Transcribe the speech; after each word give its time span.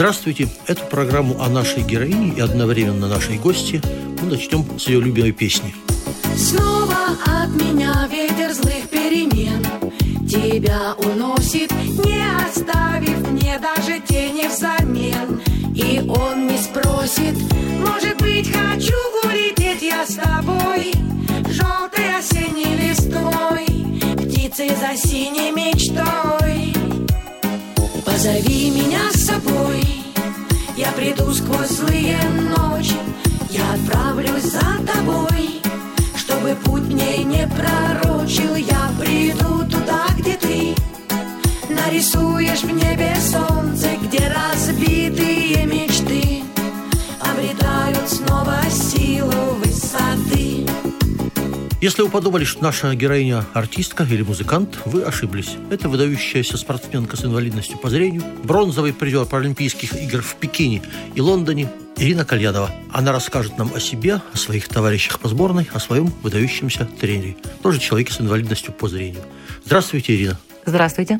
Здравствуйте! 0.00 0.48
Эту 0.66 0.86
программу 0.86 1.42
о 1.42 1.50
нашей 1.50 1.82
героине 1.82 2.32
и 2.34 2.40
одновременно 2.40 3.06
нашей 3.06 3.36
гости 3.36 3.82
мы 4.22 4.30
начнем 4.30 4.64
с 4.78 4.88
ее 4.88 4.98
любимой 4.98 5.32
песни. 5.32 5.74
Снова 6.38 6.96
от 7.26 7.50
меня 7.50 8.08
ветер 8.10 8.54
злых 8.54 8.88
перемен 8.88 9.62
Тебя 10.26 10.94
уносит, 10.96 11.70
не 11.70 12.24
оставив 12.46 13.30
мне 13.30 13.58
даже 13.58 14.00
тени 14.00 14.48
взамен 14.48 15.42
И 15.74 16.00
он 16.08 16.46
не 16.46 16.56
спросит, 16.56 17.36
может 17.86 18.16
быть, 18.22 18.50
хочу 18.50 18.96
улететь 19.24 19.82
я 19.82 20.06
с 20.06 20.14
тобой 20.14 20.94
Желтой 21.46 22.16
осенней 22.18 22.88
листвой, 22.88 23.66
птицей 24.16 24.70
за 24.70 24.96
синей 24.96 25.50
мечтой 25.50 26.72
Позови 28.06 28.70
меня 28.70 29.10
с 29.12 29.26
собой, 29.26 29.89
я 30.80 30.92
приду 30.92 31.30
сквозь 31.34 31.68
злые 31.68 32.18
ночи 32.56 32.96
Я 33.50 33.74
отправлюсь 33.74 34.44
за 34.44 34.60
тобой, 34.90 35.60
чтобы 36.16 36.56
путь 36.64 36.84
мне 36.84 37.18
не 37.18 37.46
пророчил. 37.46 38.54
Я 38.54 38.90
приду 38.98 39.58
туда, 39.70 40.06
где 40.16 40.36
ты 40.36 40.74
Нарисуешь 41.68 42.62
в 42.62 42.70
небе 42.70 43.14
солнце, 43.20 43.88
где 44.02 44.26
разбитые 44.28 44.89
Если 51.80 52.02
вы 52.02 52.10
подумали, 52.10 52.44
что 52.44 52.62
наша 52.62 52.94
героиня 52.94 53.46
артистка 53.54 54.04
или 54.04 54.20
музыкант, 54.20 54.78
вы 54.84 55.02
ошиблись. 55.02 55.56
Это 55.70 55.88
выдающаяся 55.88 56.58
спортсменка 56.58 57.16
с 57.16 57.24
инвалидностью 57.24 57.78
по 57.78 57.88
зрению, 57.88 58.22
бронзовый 58.44 58.92
призер 58.92 59.24
Паралимпийских 59.24 59.94
игр 59.94 60.20
в 60.20 60.36
Пекине 60.36 60.82
и 61.14 61.22
Лондоне 61.22 61.70
Ирина 61.96 62.26
Кальянова. 62.26 62.70
Она 62.92 63.12
расскажет 63.12 63.56
нам 63.56 63.72
о 63.74 63.80
себе, 63.80 64.20
о 64.30 64.36
своих 64.36 64.68
товарищах 64.68 65.20
по 65.20 65.28
сборной, 65.28 65.70
о 65.72 65.80
своем 65.80 66.12
выдающемся 66.22 66.84
тренере. 66.84 67.38
Тоже 67.62 67.80
человеке 67.80 68.12
с 68.12 68.20
инвалидностью 68.20 68.74
по 68.74 68.86
зрению. 68.86 69.22
Здравствуйте, 69.64 70.14
Ирина. 70.14 70.38
Здравствуйте. 70.66 71.18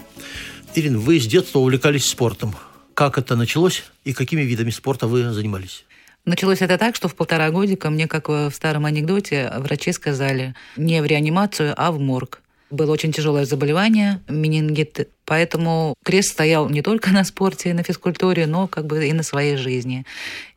Ирина, 0.75 0.99
вы 0.99 1.21
с 1.21 1.27
детства 1.27 1.61
увлекались 1.61 2.05
спортом. 2.05 2.55
Как 2.93 3.17
это 3.17 3.35
началось 3.35 3.85
и 4.05 4.13
какими 4.13 4.43
видами 4.43 4.69
спорта 4.69 5.07
вы 5.07 5.33
занимались? 5.33 5.87
Началось 6.25 6.63
это 6.63 6.77
так, 6.79 6.97
что 6.97 7.09
в 7.09 7.15
полтора 7.15 7.51
годика 7.51 7.91
мне, 7.91 8.07
как 8.07 8.29
в 8.29 8.51
старом 8.51 8.85
анекдоте, 8.85 9.51
врачи 9.57 9.93
сказали 9.93 10.55
не 10.77 11.01
в 11.01 11.07
реанимацию, 11.07 11.75
а 11.77 11.91
в 11.93 11.99
морг. 11.99 12.43
Было 12.71 12.93
очень 12.93 13.11
тяжелое 13.11 13.47
заболевание, 13.47 14.21
менингит, 14.29 15.09
поэтому 15.25 15.95
крест 16.05 16.31
стоял 16.31 16.69
не 16.69 16.83
только 16.83 17.11
на 17.11 17.25
спорте 17.25 17.71
и 17.71 17.73
на 17.73 17.83
физкультуре, 17.83 18.47
но 18.47 18.69
как 18.69 18.87
бы 18.87 19.09
и 19.09 19.13
на 19.13 19.25
своей 19.25 19.57
жизни. 19.57 20.07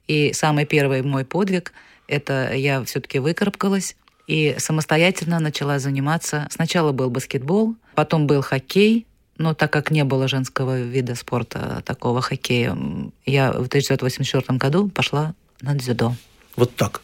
И 0.07 0.31
самый 0.33 0.65
первый 0.65 1.01
мой 1.01 1.25
подвиг– 1.25 1.73
это 2.07 2.53
я 2.53 2.83
все-таки 2.83 3.19
выкарабкалась 3.19 3.95
и 4.27 4.55
самостоятельно 4.59 5.39
начала 5.39 5.79
заниматься. 5.79 6.47
Сначала 6.51 6.91
был 6.91 7.09
баскетбол, 7.09 7.75
потом 7.95 8.27
был 8.27 8.41
хоккей, 8.41 9.07
но 9.37 9.53
так 9.53 9.73
как 9.73 9.89
не 9.89 10.03
было 10.03 10.27
женского 10.27 10.79
вида 10.79 11.15
спорта 11.15 11.81
такого 11.85 12.21
хоккея, 12.21 12.77
я 13.25 13.51
в 13.51 13.65
1984 13.65 14.57
году 14.59 14.89
пошла 14.89 15.33
на 15.63 15.73
дзюдо. 15.73 16.15
Вот 16.55 16.75
так. 16.75 17.01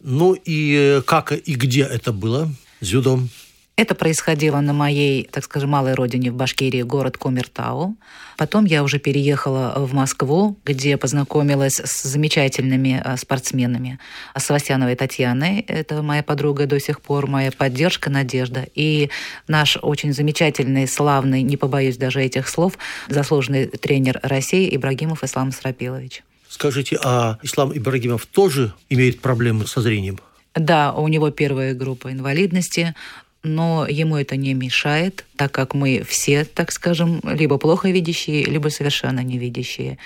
Ну 0.00 0.34
и 0.44 1.02
как 1.06 1.32
и 1.32 1.54
где 1.54 1.82
это 1.82 2.12
было? 2.12 2.48
Дзюдо. 2.80 3.20
Это 3.76 3.94
происходило 3.94 4.60
на 4.60 4.72
моей, 4.72 5.28
так 5.30 5.44
скажем, 5.44 5.68
малой 5.70 5.92
родине 5.92 6.30
в 6.30 6.34
Башкирии, 6.34 6.80
город 6.80 7.18
Кумертау. 7.18 7.94
Потом 8.38 8.64
я 8.64 8.82
уже 8.82 8.98
переехала 8.98 9.74
в 9.76 9.92
Москву, 9.92 10.56
где 10.64 10.96
познакомилась 10.96 11.78
с 11.84 12.02
замечательными 12.04 13.02
а, 13.04 13.18
спортсменами. 13.18 13.98
С 14.34 14.44
Савастьяновой 14.44 14.96
Татьяной, 14.96 15.60
это 15.60 16.02
моя 16.02 16.22
подруга 16.22 16.64
до 16.64 16.80
сих 16.80 17.02
пор, 17.02 17.26
моя 17.26 17.52
поддержка, 17.52 18.08
надежда. 18.08 18.66
И 18.74 19.10
наш 19.46 19.76
очень 19.82 20.14
замечательный, 20.14 20.88
славный, 20.88 21.42
не 21.42 21.58
побоюсь 21.58 21.98
даже 21.98 22.22
этих 22.22 22.48
слов, 22.48 22.78
заслуженный 23.08 23.66
тренер 23.66 24.20
России 24.22 24.74
Ибрагимов 24.74 25.22
Ислам 25.22 25.52
Срапилович. 25.52 26.22
Скажите, 26.56 26.98
а 27.04 27.36
Ислам 27.42 27.70
Ибрагимов 27.76 28.24
тоже 28.24 28.72
имеет 28.88 29.20
проблемы 29.20 29.66
со 29.66 29.82
зрением? 29.82 30.18
Да, 30.54 30.94
у 30.94 31.06
него 31.06 31.30
первая 31.30 31.74
группа 31.74 32.10
инвалидности, 32.10 32.94
но 33.46 33.86
ему 33.88 34.16
это 34.16 34.36
не 34.36 34.54
мешает, 34.54 35.24
так 35.36 35.52
как 35.52 35.74
мы 35.74 36.02
все, 36.06 36.44
так 36.44 36.72
скажем, 36.72 37.20
либо 37.22 37.58
плохо 37.58 37.88
видящие, 37.88 38.44
либо 38.44 38.68
совершенно 38.68 39.20
невидящие. 39.20 39.98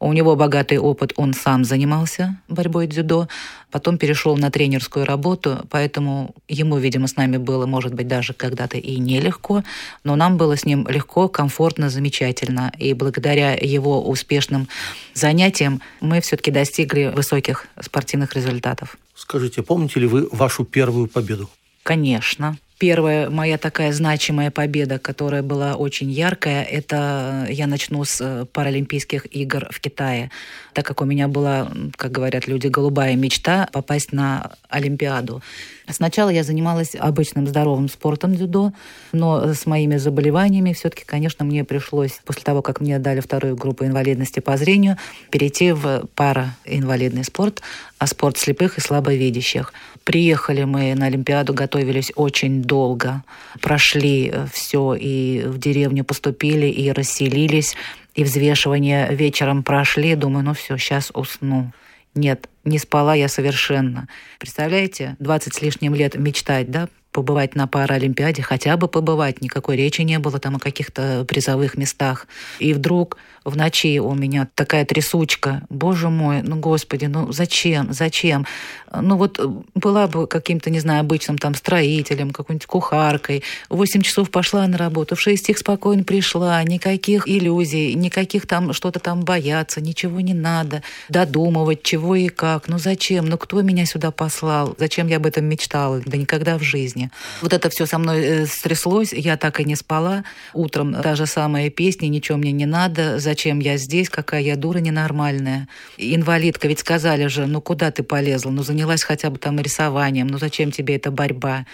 У 0.00 0.12
него 0.12 0.34
богатый 0.36 0.78
опыт, 0.78 1.12
он 1.16 1.34
сам 1.34 1.64
занимался 1.64 2.40
борьбой 2.48 2.86
дзюдо, 2.86 3.28
потом 3.70 3.98
перешел 3.98 4.36
на 4.36 4.50
тренерскую 4.50 5.04
работу, 5.04 5.66
поэтому 5.70 6.34
ему, 6.48 6.78
видимо, 6.78 7.06
с 7.06 7.16
нами 7.16 7.36
было, 7.36 7.66
может 7.66 7.94
быть, 7.94 8.08
даже 8.08 8.32
когда-то 8.32 8.78
и 8.78 8.98
нелегко, 8.98 9.62
но 10.02 10.16
нам 10.16 10.36
было 10.36 10.56
с 10.56 10.64
ним 10.64 10.86
легко, 10.88 11.28
комфортно, 11.28 11.90
замечательно. 11.90 12.72
И 12.78 12.94
благодаря 12.94 13.54
его 13.54 14.08
успешным 14.08 14.68
занятиям 15.14 15.82
мы 16.00 16.20
все-таки 16.20 16.50
достигли 16.50 17.12
высоких 17.14 17.66
спортивных 17.80 18.34
результатов. 18.34 18.96
Скажите, 19.14 19.62
помните 19.62 20.00
ли 20.00 20.06
вы 20.06 20.28
вашу 20.32 20.64
первую 20.64 21.08
победу? 21.08 21.50
Конечно. 21.82 22.56
Первая 22.78 23.30
моя 23.30 23.56
такая 23.56 23.90
значимая 23.90 24.50
победа, 24.50 24.98
которая 24.98 25.42
была 25.42 25.76
очень 25.76 26.10
яркая, 26.10 26.62
это 26.62 27.46
я 27.48 27.66
начну 27.66 28.04
с 28.04 28.20
э, 28.20 28.44
Паралимпийских 28.52 29.34
игр 29.34 29.66
в 29.70 29.80
Китае, 29.80 30.30
так 30.74 30.84
как 30.84 31.00
у 31.00 31.06
меня 31.06 31.26
была, 31.26 31.72
как 31.96 32.12
говорят 32.12 32.46
люди, 32.46 32.66
голубая 32.66 33.16
мечта 33.16 33.66
попасть 33.72 34.12
на 34.12 34.52
Олимпиаду. 34.68 35.42
Сначала 35.88 36.28
я 36.28 36.42
занималась 36.42 36.94
обычным 36.94 37.46
здоровым 37.46 37.88
спортом 37.88 38.34
дзюдо, 38.34 38.74
но 39.12 39.54
с 39.54 39.64
моими 39.64 39.96
заболеваниями 39.96 40.74
все-таки, 40.74 41.04
конечно, 41.06 41.46
мне 41.46 41.64
пришлось, 41.64 42.20
после 42.26 42.42
того, 42.42 42.60
как 42.60 42.82
мне 42.82 42.98
дали 42.98 43.20
вторую 43.20 43.56
группу 43.56 43.86
инвалидности 43.86 44.40
по 44.40 44.54
зрению, 44.58 44.98
перейти 45.30 45.72
в 45.72 46.06
параинвалидный 46.14 47.24
спорт, 47.24 47.62
а 47.98 48.06
спорт 48.06 48.36
слепых 48.36 48.76
и 48.76 48.82
слабовидящих. 48.82 49.72
Приехали 50.06 50.62
мы 50.62 50.94
на 50.94 51.06
Олимпиаду, 51.06 51.52
готовились 51.52 52.12
очень 52.14 52.62
долго, 52.62 53.24
прошли 53.60 54.32
все 54.52 54.94
и 54.94 55.42
в 55.44 55.58
деревню 55.58 56.04
поступили, 56.04 56.66
и 56.66 56.92
расселились, 56.92 57.74
и 58.14 58.22
взвешивание 58.22 59.12
вечером 59.12 59.64
прошли. 59.64 60.14
Думаю, 60.14 60.44
ну 60.44 60.54
все, 60.54 60.76
сейчас 60.76 61.10
усну. 61.12 61.72
Нет, 62.14 62.48
не 62.62 62.78
спала 62.78 63.16
я 63.16 63.26
совершенно. 63.26 64.06
Представляете, 64.38 65.16
20 65.18 65.52
с 65.52 65.60
лишним 65.60 65.92
лет 65.92 66.14
мечтать, 66.14 66.70
да, 66.70 66.88
побывать 67.16 67.54
на 67.54 67.66
Паралимпиаде, 67.66 68.42
хотя 68.42 68.76
бы 68.76 68.88
побывать, 68.88 69.40
никакой 69.40 69.76
речи 69.76 70.02
не 70.02 70.18
было 70.18 70.38
там 70.38 70.56
о 70.56 70.58
каких-то 70.58 71.24
призовых 71.26 71.78
местах. 71.78 72.26
И 72.58 72.74
вдруг 72.74 73.16
в 73.46 73.56
ночи 73.56 74.00
у 74.00 74.12
меня 74.12 74.48
такая 74.56 74.84
трясучка. 74.84 75.62
Боже 75.70 76.10
мой, 76.10 76.42
ну 76.42 76.56
господи, 76.56 77.06
ну 77.06 77.32
зачем, 77.32 77.92
зачем? 77.92 78.44
Ну 78.92 79.16
вот 79.16 79.40
была 79.74 80.08
бы 80.08 80.26
каким-то, 80.26 80.68
не 80.68 80.80
знаю, 80.80 81.00
обычным 81.00 81.38
там 81.38 81.54
строителем, 81.54 82.32
какой-нибудь 82.32 82.66
кухаркой. 82.66 83.44
В 83.68 83.76
8 83.76 84.02
часов 84.02 84.30
пошла 84.30 84.66
на 84.66 84.76
работу, 84.76 85.14
в 85.14 85.20
6 85.20 85.50
их 85.50 85.58
спокойно 85.58 86.02
пришла, 86.02 86.60
никаких 86.64 87.28
иллюзий, 87.28 87.94
никаких 87.94 88.48
там 88.48 88.72
что-то 88.72 88.98
там 88.98 89.20
бояться, 89.20 89.80
ничего 89.80 90.20
не 90.20 90.34
надо, 90.34 90.82
додумывать, 91.08 91.84
чего 91.84 92.16
и 92.16 92.26
как. 92.26 92.66
Ну 92.66 92.78
зачем? 92.78 93.26
Ну 93.26 93.38
кто 93.38 93.62
меня 93.62 93.86
сюда 93.86 94.10
послал? 94.10 94.74
Зачем 94.76 95.06
я 95.06 95.18
об 95.18 95.26
этом 95.26 95.44
мечтала? 95.44 96.02
Да 96.04 96.16
никогда 96.16 96.58
в 96.58 96.62
жизни. 96.62 97.05
Вот 97.42 97.52
это 97.52 97.70
все 97.70 97.86
со 97.86 97.98
мной 97.98 98.20
э, 98.22 98.46
стряслось, 98.46 99.12
я 99.12 99.36
так 99.36 99.60
и 99.60 99.64
не 99.64 99.76
спала. 99.76 100.24
Утром 100.52 100.94
та 101.02 101.14
же 101.16 101.26
самая 101.26 101.70
песня, 101.70 102.08
ничего 102.08 102.38
мне 102.38 102.52
не 102.52 102.66
надо, 102.66 103.18
зачем 103.18 103.58
я 103.58 103.76
здесь, 103.76 104.08
какая 104.08 104.40
я 104.42 104.56
дура 104.56 104.78
ненормальная. 104.78 105.68
Инвалидка, 105.96 106.68
ведь 106.68 106.80
сказали 106.80 107.26
же, 107.26 107.46
ну 107.46 107.60
куда 107.60 107.90
ты 107.90 108.02
полезла, 108.02 108.50
ну 108.50 108.62
занялась 108.62 109.02
хотя 109.02 109.30
бы 109.30 109.38
там 109.38 109.60
рисованием, 109.60 110.26
ну 110.26 110.38
зачем 110.38 110.70
тебе 110.70 110.96
эта 110.96 111.10
борьба? 111.10 111.66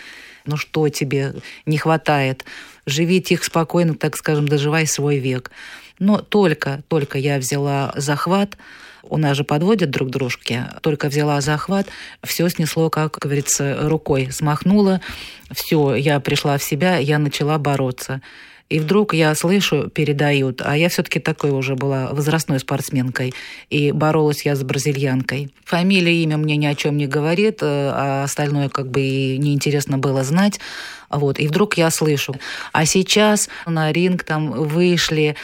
Ну 0.44 0.56
что 0.56 0.88
тебе 0.88 1.34
не 1.66 1.78
хватает? 1.78 2.44
Живи 2.86 3.20
тихо, 3.20 3.44
спокойно, 3.44 3.94
так 3.94 4.16
скажем, 4.16 4.48
доживай 4.48 4.86
свой 4.86 5.18
век. 5.18 5.50
Но 5.98 6.18
только, 6.18 6.82
только 6.88 7.18
я 7.18 7.38
взяла 7.38 7.92
захват, 7.96 8.56
у 9.02 9.16
нас 9.16 9.36
же 9.36 9.44
подводят 9.44 9.90
друг 9.90 10.10
дружки. 10.10 10.60
Только 10.80 11.08
взяла 11.08 11.40
захват, 11.40 11.86
все 12.22 12.48
снесло, 12.48 12.90
как 12.90 13.18
говорится, 13.18 13.88
рукой. 13.88 14.28
Смахнула, 14.30 15.00
все, 15.50 15.94
я 15.94 16.20
пришла 16.20 16.58
в 16.58 16.62
себя, 16.62 16.96
я 16.96 17.18
начала 17.18 17.58
бороться. 17.58 18.22
И 18.72 18.78
вдруг 18.78 19.12
я 19.12 19.34
слышу, 19.34 19.90
передают, 19.90 20.62
а 20.64 20.74
я 20.74 20.88
все-таки 20.88 21.20
такой 21.20 21.50
уже 21.50 21.74
была 21.74 22.08
возрастной 22.10 22.58
спортсменкой, 22.58 23.34
и 23.68 23.92
боролась 23.92 24.46
я 24.46 24.56
с 24.56 24.62
бразильянкой. 24.62 25.50
Фамилия, 25.66 26.22
имя 26.22 26.38
мне 26.38 26.56
ни 26.56 26.64
о 26.64 26.74
чем 26.74 26.96
не 26.96 27.06
говорит, 27.06 27.58
э, 27.60 27.66
а 27.66 28.24
остальное 28.24 28.70
как 28.70 28.90
бы 28.90 29.02
и 29.02 29.36
неинтересно 29.36 29.98
было 29.98 30.24
знать. 30.24 30.58
Вот. 31.12 31.38
И 31.38 31.46
вдруг 31.46 31.76
я 31.76 31.90
слышу, 31.90 32.34
а 32.72 32.86
сейчас 32.86 33.48
на 33.66 33.92
ринг 33.92 34.24
там 34.24 34.50
вышли 34.50 35.36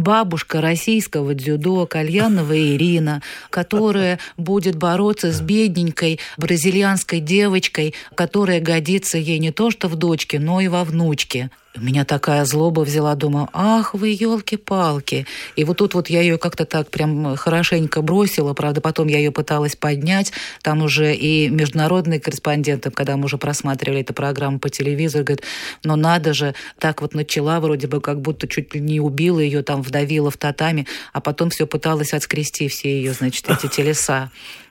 бабушка 0.00 0.60
российского 0.60 1.34
дзюдо 1.34 1.86
Кальянова 1.86 2.58
Ирина, 2.58 3.22
которая 3.50 4.18
будет 4.36 4.76
бороться 4.76 5.30
с 5.30 5.40
бедненькой 5.40 6.18
бразильянской 6.36 7.20
девочкой, 7.20 7.94
которая 8.14 8.60
годится 8.60 9.18
ей 9.18 9.38
не 9.38 9.52
то 9.52 9.70
что 9.70 9.88
в 9.88 9.96
дочке, 9.96 10.38
но 10.38 10.60
и 10.60 10.68
во 10.68 10.84
внучке. 10.84 11.50
Меня 11.76 12.04
такая 12.04 12.44
злоба 12.46 12.80
взяла, 12.80 13.14
думаю, 13.14 13.48
ах 13.52 13.94
вы, 13.94 14.08
елки-палки. 14.08 15.24
И 15.54 15.62
вот 15.62 15.76
тут 15.76 15.94
вот 15.94 16.10
я 16.10 16.20
ее 16.20 16.36
как-то 16.36 16.64
так 16.64 16.90
прям 16.90 17.36
хорошенько 17.36 18.02
бросила, 18.02 18.54
правда, 18.54 18.80
потом 18.80 19.06
я 19.06 19.18
ее 19.18 19.30
пыталась 19.30 19.76
поднять, 19.76 20.32
там 20.62 20.82
уже 20.82 21.14
и 21.14 21.48
международные 21.48 22.18
корреспонденты, 22.18 22.90
когда 22.90 23.16
мы 23.16 23.26
уже 23.26 23.38
просматривали 23.38 24.00
эту 24.00 24.14
программу 24.14 24.58
по 24.58 24.68
телевизору, 24.68 25.09
говорят, 25.18 25.42
ну 25.84 25.96
надо 25.96 26.32
же, 26.32 26.54
так 26.78 27.02
вот 27.02 27.14
начала 27.14 27.60
вроде 27.60 27.86
бы, 27.86 28.00
как 28.00 28.20
будто 28.20 28.48
чуть 28.48 28.74
ли 28.74 28.80
не 28.80 29.00
убила 29.00 29.40
ее, 29.40 29.62
там 29.62 29.82
вдавила 29.82 30.30
в 30.30 30.36
татами, 30.36 30.86
а 31.12 31.20
потом 31.20 31.50
все 31.50 31.66
пыталась 31.66 32.12
отскрести 32.12 32.68
все 32.68 32.90
ее, 32.90 33.12
значит, 33.12 33.48
эти 33.50 33.66
телеса. 33.66 34.30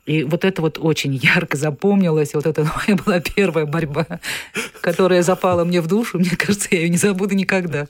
И 0.10 0.24
вот 0.24 0.44
это 0.44 0.64
вот 0.64 0.80
очень 0.82 1.14
ярко 1.14 1.56
запомнилось. 1.56 2.34
Вот 2.34 2.48
это 2.48 2.64
моя 2.64 2.98
была 2.98 3.20
первая 3.20 3.68
борьба, 3.68 4.08
которая 4.82 5.22
запала 5.22 5.64
мне 5.64 5.82
в 5.82 5.88
душу. 5.88 6.18
Мне 6.18 6.32
кажется, 6.32 6.70
я 6.72 6.80
ее 6.80 6.90
не 6.90 6.98
забуду 6.98 7.36
никогда. 7.36 7.86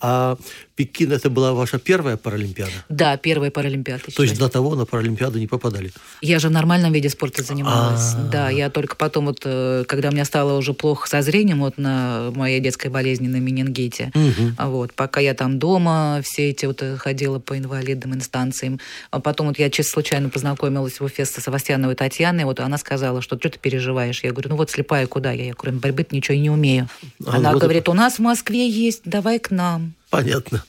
А 0.00 0.36
Пекин 0.74 1.12
это 1.12 1.30
была 1.30 1.52
ваша 1.52 1.78
первая 1.78 2.16
Паралимпиада? 2.16 2.72
Да, 2.88 3.16
первая 3.16 3.50
Паралимпиада. 3.50 4.04
То 4.16 4.22
есть 4.22 4.38
до 4.38 4.48
того 4.48 4.74
на 4.74 4.84
Паралимпиаду 4.84 5.38
не 5.38 5.46
попадали? 5.46 5.92
Я 6.22 6.38
же 6.38 6.48
в 6.48 6.50
нормальном 6.50 6.92
виде 6.92 7.08
спорта 7.08 7.42
занималась. 7.42 8.14
А-а-а. 8.14 8.30
Да, 8.30 8.50
я 8.50 8.70
только 8.70 8.96
потом 8.96 9.26
вот, 9.26 9.42
э, 9.44 9.84
когда 9.86 10.08
у 10.08 10.12
меня 10.12 10.24
стало 10.24 10.56
уже 10.56 10.72
плохо 10.72 11.06
со 11.06 11.22
зрением, 11.22 11.60
вот 11.60 11.78
на 11.78 12.32
моей 12.34 12.60
детской 12.60 12.88
болезни, 12.88 13.28
на 13.28 13.36
менингите, 13.36 14.10
угу. 14.14 14.70
вот, 14.70 14.94
пока 14.94 15.20
я 15.20 15.34
там 15.34 15.58
дома 15.58 16.20
все 16.24 16.48
эти 16.48 16.64
вот 16.66 16.82
э, 16.82 16.96
ходила 16.96 17.38
по 17.38 17.56
инвалидным 17.56 18.14
инстанциям, 18.14 18.80
а 19.10 19.20
потом 19.20 19.48
вот 19.48 19.58
я 19.58 19.70
чисто 19.70 19.92
случайно 19.92 20.30
познакомилась 20.30 20.98
в 20.98 21.04
Уфе 21.04 21.24
с 21.24 21.30
Савастьяновой 21.60 21.94
Татьяной, 21.94 22.44
вот 22.44 22.58
она 22.60 22.78
сказала, 22.78 23.20
что 23.20 23.38
что 23.38 23.50
ты 23.50 23.58
переживаешь? 23.58 24.22
Я 24.24 24.32
говорю, 24.32 24.50
ну 24.50 24.56
вот 24.56 24.70
слепая 24.70 25.06
куда 25.06 25.30
я? 25.32 25.44
Я 25.44 25.54
кроме 25.54 25.78
борьбы 25.78 26.06
ничего 26.10 26.36
не 26.36 26.50
умею. 26.50 26.88
А 27.26 27.36
она 27.36 27.52
вот 27.52 27.60
говорит, 27.60 27.88
у 27.88 27.92
нас 27.92 28.14
в 28.14 28.18
Москве 28.20 28.68
есть, 28.68 29.02
давай 29.04 29.38
к 29.38 29.50
нам. 29.50 29.92
Понятно. 30.08 30.64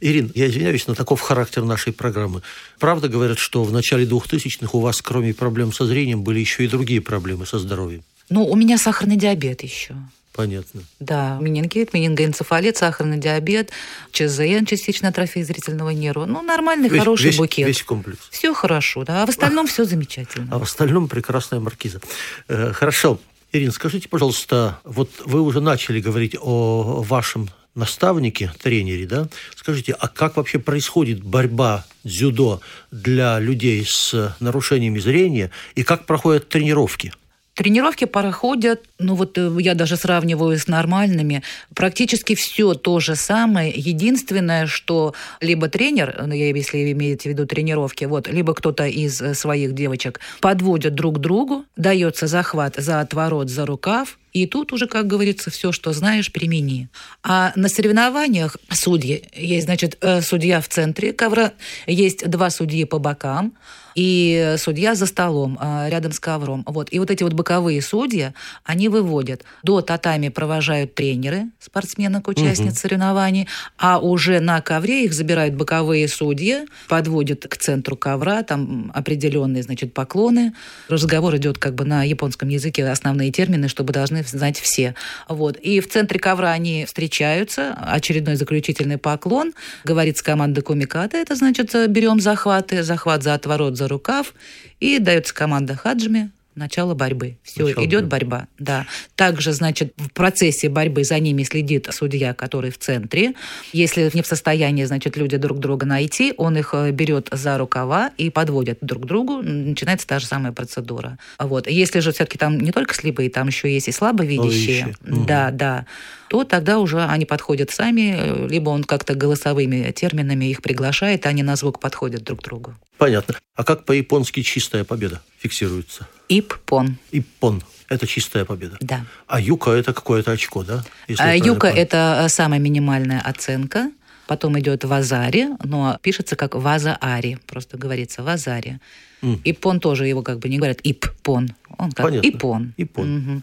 Ирин, 0.00 0.30
я 0.34 0.48
извиняюсь, 0.48 0.86
но 0.86 0.94
таков 0.94 1.20
характер 1.20 1.64
нашей 1.64 1.92
программы. 1.92 2.42
Правда 2.78 3.08
говорят, 3.08 3.38
что 3.38 3.62
в 3.64 3.72
начале 3.72 4.04
2000-х 4.04 4.76
у 4.76 4.80
вас, 4.80 5.00
кроме 5.00 5.32
проблем 5.32 5.72
со 5.72 5.86
зрением, 5.86 6.22
были 6.22 6.40
еще 6.40 6.64
и 6.64 6.68
другие 6.68 7.00
проблемы 7.00 7.46
со 7.46 7.58
здоровьем? 7.58 8.02
Ну, 8.28 8.44
у 8.44 8.56
меня 8.56 8.78
сахарный 8.78 9.16
диабет 9.16 9.62
еще. 9.62 9.94
Понятно. 10.32 10.82
Да, 10.98 11.38
менингит, 11.40 11.92
менингоэнцефалит, 11.92 12.76
сахарный 12.78 13.18
диабет, 13.18 13.70
ЧЗН, 14.12 14.64
частичная 14.66 15.10
атрофия 15.10 15.44
зрительного 15.44 15.90
нерва. 15.90 16.24
Ну, 16.24 16.40
нормальный, 16.42 16.88
весь, 16.88 17.00
хороший 17.00 17.26
весь, 17.26 17.36
букет. 17.36 17.66
Весь 17.66 17.82
комплекс. 17.82 18.20
Все 18.30 18.54
хорошо, 18.54 19.04
да. 19.04 19.22
А 19.22 19.26
в 19.26 19.28
остальном 19.28 19.66
все 19.68 19.84
замечательно. 19.84 20.48
А 20.50 20.58
в 20.58 20.62
остальном 20.62 21.08
прекрасная 21.08 21.60
маркиза. 21.60 22.00
Э, 22.48 22.72
хорошо. 22.72 23.20
Ирина, 23.52 23.72
скажите, 23.72 24.08
пожалуйста, 24.08 24.80
вот 24.84 25.10
вы 25.26 25.42
уже 25.42 25.60
начали 25.60 26.00
говорить 26.00 26.34
о 26.40 27.02
вашем 27.06 27.50
наставники, 27.74 28.50
тренере, 28.62 29.06
да, 29.06 29.28
скажите, 29.54 29.92
а 29.92 30.08
как 30.08 30.36
вообще 30.36 30.58
происходит 30.58 31.22
борьба 31.22 31.84
дзюдо 32.04 32.60
для 32.90 33.38
людей 33.38 33.84
с 33.86 34.34
нарушениями 34.40 34.98
зрения 34.98 35.50
и 35.74 35.82
как 35.82 36.06
проходят 36.06 36.48
тренировки? 36.48 37.12
Тренировки 37.54 38.06
проходят, 38.06 38.80
ну 38.98 39.14
вот 39.14 39.36
э, 39.36 39.50
я 39.60 39.74
даже 39.74 39.98
сравниваю 39.98 40.58
с 40.58 40.68
нормальными, 40.68 41.42
практически 41.74 42.34
все 42.34 42.72
то 42.72 42.98
же 42.98 43.14
самое. 43.14 43.70
Единственное, 43.74 44.66
что 44.66 45.14
либо 45.40 45.68
тренер, 45.68 46.24
ну, 46.26 46.32
если 46.32 46.92
имеете 46.92 47.28
в 47.28 47.32
виду 47.32 47.46
тренировки, 47.46 48.06
вот, 48.06 48.26
либо 48.26 48.54
кто-то 48.54 48.86
из 48.86 49.20
э, 49.20 49.34
своих 49.34 49.74
девочек 49.74 50.20
подводят 50.40 50.94
друг 50.94 51.18
другу, 51.18 51.66
дается 51.76 52.26
захват 52.26 52.76
за 52.76 53.00
отворот, 53.00 53.50
за 53.50 53.66
рукав, 53.66 54.18
и 54.32 54.46
тут 54.46 54.72
уже, 54.72 54.86
как 54.86 55.06
говорится, 55.06 55.50
все, 55.50 55.72
что 55.72 55.92
знаешь, 55.92 56.32
примени. 56.32 56.88
А 57.22 57.52
на 57.54 57.68
соревнованиях 57.68 58.56
судьи, 58.70 59.24
есть, 59.34 59.66
значит, 59.66 59.98
э, 60.00 60.22
судья 60.22 60.60
в 60.60 60.68
центре 60.68 61.12
ковра, 61.12 61.52
есть 61.86 62.28
два 62.28 62.50
судьи 62.50 62.84
по 62.84 62.98
бокам, 62.98 63.54
и 63.94 64.54
судья 64.58 64.94
за 64.94 65.06
столом, 65.06 65.58
а, 65.60 65.88
рядом 65.88 66.12
с 66.12 66.20
ковром. 66.20 66.62
Вот. 66.66 66.88
И 66.92 66.98
вот 66.98 67.10
эти 67.10 67.22
вот 67.22 67.32
боковые 67.32 67.82
судьи, 67.82 68.32
они 68.64 68.88
выводят. 68.88 69.44
До 69.62 69.80
татами 69.80 70.28
провожают 70.28 70.94
тренеры, 70.94 71.46
спортсменок, 71.58 72.28
участниц 72.28 72.72
угу. 72.72 72.78
соревнований, 72.78 73.48
а 73.78 73.98
уже 73.98 74.40
на 74.40 74.60
ковре 74.60 75.04
их 75.04 75.12
забирают 75.12 75.54
боковые 75.54 76.08
судьи, 76.08 76.66
подводят 76.88 77.46
к 77.46 77.56
центру 77.56 77.96
ковра, 77.96 78.42
там 78.42 78.90
определенные, 78.94 79.62
значит, 79.62 79.94
поклоны. 79.94 80.54
Разговор 80.88 81.36
идет 81.36 81.58
как 81.58 81.74
бы 81.74 81.84
на 81.84 82.04
японском 82.04 82.48
языке, 82.48 82.86
основные 82.86 83.30
термины, 83.30 83.68
чтобы 83.68 83.92
должны 83.92 84.21
знать 84.28 84.58
все. 84.58 84.94
Вот. 85.28 85.56
И 85.56 85.80
в 85.80 85.88
центре 85.88 86.18
ковра 86.18 86.50
они 86.50 86.84
встречаются, 86.84 87.74
очередной 87.74 88.36
заключительный 88.36 88.98
поклон, 88.98 89.52
говорит 89.84 90.18
с 90.18 90.22
командой 90.22 90.62
Кумиката, 90.62 91.16
это 91.16 91.34
значит, 91.34 91.72
берем 91.90 92.20
захваты, 92.20 92.82
захват 92.82 93.22
за 93.22 93.34
отворот, 93.34 93.76
за 93.76 93.88
рукав, 93.88 94.34
и 94.80 94.98
дается 94.98 95.34
команда 95.34 95.74
Хаджми, 95.76 96.30
начало 96.54 96.94
борьбы. 96.94 97.38
Все, 97.42 97.66
начало 97.66 97.84
идет 97.84 98.06
борьбы. 98.06 98.30
борьба. 98.30 98.48
Да. 98.58 98.86
Также, 99.16 99.52
значит, 99.52 99.94
в 99.96 100.12
процессе 100.12 100.68
борьбы 100.68 101.04
за 101.04 101.18
ними 101.18 101.42
следит 101.42 101.88
судья, 101.90 102.34
который 102.34 102.70
в 102.70 102.78
центре. 102.78 103.34
Если 103.72 104.10
не 104.14 104.22
в 104.22 104.26
состоянии, 104.26 104.84
значит, 104.84 105.16
люди 105.16 105.36
друг 105.36 105.58
друга 105.58 105.86
найти, 105.86 106.34
он 106.36 106.56
их 106.56 106.70
э, 106.74 106.90
берет 106.90 107.28
за 107.30 107.58
рукава 107.58 108.10
и 108.16 108.30
подводит 108.30 108.78
друг 108.80 109.04
к 109.04 109.06
другу. 109.06 109.42
Начинается 109.42 110.06
та 110.06 110.18
же 110.18 110.26
самая 110.26 110.52
процедура. 110.52 111.18
Вот. 111.38 111.66
Если 111.66 112.00
же 112.00 112.12
все-таки 112.12 112.38
там 112.38 112.58
не 112.58 112.72
только 112.72 112.94
слепые, 112.94 113.30
там 113.30 113.48
еще 113.48 113.72
есть 113.72 113.88
и 113.88 113.92
слабовидящие. 113.92 114.94
Да, 115.00 115.48
угу. 115.48 115.56
да 115.56 115.86
то 116.32 116.44
тогда 116.44 116.78
уже 116.78 117.04
они 117.04 117.26
подходят 117.26 117.70
сами, 117.70 118.48
либо 118.48 118.70
он 118.70 118.84
как-то 118.84 119.14
голосовыми 119.14 119.92
терминами 119.92 120.46
их 120.46 120.62
приглашает, 120.62 121.26
а 121.26 121.28
они 121.28 121.42
на 121.42 121.56
звук 121.56 121.78
подходят 121.78 122.24
друг 122.24 122.40
к 122.40 122.42
другу. 122.42 122.74
Понятно. 123.02 123.34
А 123.56 123.64
как 123.64 123.84
по-японски 123.84 124.42
чистая 124.42 124.84
победа 124.84 125.20
фиксируется? 125.40 126.06
Иппон. 126.28 126.98
Иппон. 127.10 127.60
Это 127.88 128.06
чистая 128.06 128.44
победа. 128.44 128.76
Да. 128.80 129.04
А 129.26 129.40
юка 129.40 129.72
это 129.72 129.92
какое-то 129.92 130.30
очко, 130.30 130.62
да? 130.62 130.84
Если 131.08 131.20
а 131.20 131.34
юка 131.34 131.66
это 131.66 132.26
самая 132.28 132.60
минимальная 132.60 133.20
оценка. 133.20 133.90
Потом 134.26 134.58
идет 134.58 134.84
вазари, 134.84 135.48
но 135.62 135.98
пишется 136.02 136.36
как 136.36 136.54
ваза-ари. 136.54 137.38
Просто 137.46 137.76
говорится 137.76 138.22
вазари. 138.22 138.80
Mm. 139.22 139.40
Ипон 139.44 139.80
тоже 139.80 140.06
его 140.06 140.22
как 140.22 140.40
бы 140.40 140.48
не 140.48 140.58
говорят 140.58 140.80
иппон. 140.82 141.54
Он 141.78 141.92
как 141.92 142.06
Понятно. 142.06 142.28
ипон. 142.28 142.74
ипон. 142.76 143.16
Угу. 143.16 143.42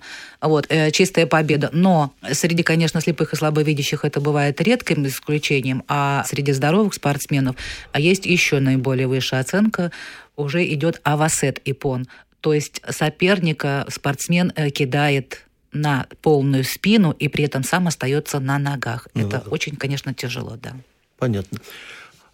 Вот, 0.49 0.65
э, 0.69 0.91
чистая 0.91 1.25
победа. 1.25 1.69
Но 1.73 2.13
среди, 2.31 2.63
конечно, 2.63 3.01
слепых 3.01 3.33
и 3.33 3.35
слабовидящих 3.35 4.03
это 4.03 4.19
бывает 4.19 4.59
редким 4.61 5.07
исключением, 5.07 5.83
а 5.87 6.23
среди 6.27 6.51
здоровых 6.51 6.93
спортсменов 6.93 7.55
а 7.91 7.99
есть 7.99 8.25
еще 8.25 8.59
наиболее 8.59 9.07
высшая 9.07 9.39
оценка, 9.39 9.91
уже 10.35 10.65
идет 10.65 10.99
авасет 11.03 11.61
ипон. 11.65 12.07
То 12.41 12.53
есть 12.53 12.81
соперника 12.89 13.85
спортсмен 13.89 14.51
э, 14.55 14.69
кидает 14.69 15.45
на 15.71 16.07
полную 16.21 16.63
спину 16.63 17.11
и 17.11 17.27
при 17.27 17.45
этом 17.45 17.63
сам 17.63 17.87
остается 17.87 18.39
на 18.39 18.57
ногах. 18.59 19.07
Ну, 19.13 19.27
Это 19.27 19.41
да. 19.43 19.49
очень, 19.49 19.75
конечно, 19.75 20.13
тяжело, 20.13 20.57
да. 20.61 20.73
Понятно. 21.17 21.59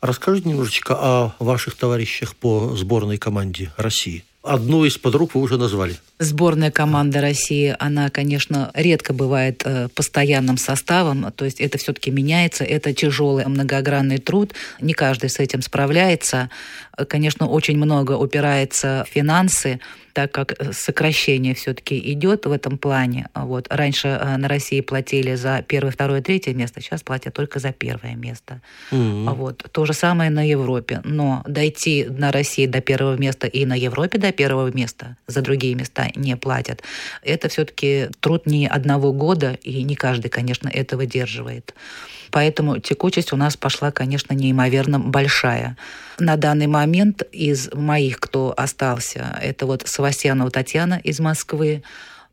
Расскажите 0.01 0.50
немножечко 0.50 0.96
о 0.96 1.36
ваших 1.39 1.75
товарищах 1.75 2.36
по 2.36 2.75
сборной 2.75 3.18
команде 3.18 3.72
России. 3.77 4.24
Одну 4.46 4.86
из 4.86 4.96
подруг 5.00 5.34
вы 5.34 5.42
уже 5.42 5.58
назвали. 5.58 5.96
Сборная 6.20 6.70
команда 6.70 7.20
России, 7.20 7.75
она, 7.80 8.12
конечно, 8.12 8.70
редко 8.75 9.12
бывает 9.12 9.63
э, 9.65 9.88
постоянным 9.96 10.58
составом, 10.58 11.32
то 11.32 11.46
есть 11.46 11.60
это 11.60 11.80
все-таки 11.80 12.12
меняется, 12.12 12.63
это 12.63 12.94
тяжелый 12.94 13.48
многогранный 13.48 14.20
труд, 14.20 14.54
не 14.80 14.94
каждый 14.94 15.32
с 15.32 15.39
этим 15.39 15.63
справляется. 15.63 16.51
Конечно, 17.10 17.48
очень 17.48 17.77
много 17.77 18.12
упирается 18.12 19.08
в 19.10 19.12
финансы, 19.12 19.80
так 20.15 20.31
как 20.31 20.53
сокращение 20.72 21.53
все-таки 21.53 22.00
идет 22.13 22.45
в 22.45 22.51
этом 22.53 22.77
плане. 22.77 23.27
Вот. 23.36 23.67
Раньше 23.69 24.07
э, 24.07 24.38
на 24.38 24.48
России 24.48 24.79
платили 24.79 25.36
за 25.36 25.62
первое, 25.67 25.91
второе, 25.91 26.22
третье 26.22 26.53
место, 26.53 26.79
сейчас 26.79 27.03
платят 27.03 27.34
только 27.34 27.60
за 27.60 27.74
первое 27.74 28.15
место. 28.15 28.62
Mm-hmm. 28.91 29.34
Вот. 29.36 29.65
То 29.74 29.86
же 29.86 29.91
самое 29.91 30.29
на 30.29 30.48
Европе. 30.48 31.01
Но 31.03 31.43
дойти 31.45 32.05
на 32.10 32.31
России 32.31 32.65
до 32.65 32.79
первого 32.79 33.17
места 33.17 33.48
и 33.48 33.65
на 33.65 33.75
Европе 33.77 34.17
до 34.17 34.31
первого 34.31 34.72
места 34.72 35.17
за 35.27 35.41
другие 35.41 35.75
места 35.75 36.07
не 36.15 36.38
платят. 36.38 36.81
Это 37.22 37.50
все-таки 37.50 38.07
труд 38.22 38.45
не 38.45 38.67
одного 38.67 39.12
года, 39.12 39.57
и 39.63 39.84
не 39.84 39.95
каждый, 39.95 40.29
конечно, 40.29 40.69
это 40.69 40.95
выдерживает. 40.95 41.74
Поэтому 42.31 42.79
текучесть 42.79 43.34
у 43.34 43.38
нас 43.38 43.55
пошла, 43.55 43.91
конечно, 43.91 44.34
неимоверно 44.34 45.00
большая. 45.00 45.77
На 46.19 46.36
данный 46.36 46.67
момент 46.67 47.24
из 47.31 47.72
моих, 47.74 48.19
кто 48.19 48.53
остался, 48.55 49.38
это 49.41 49.65
вот 49.65 49.88
Савастьянова 50.06 50.52
Татьяна 50.52 51.00
из 51.04 51.20
Москвы, 51.20 51.82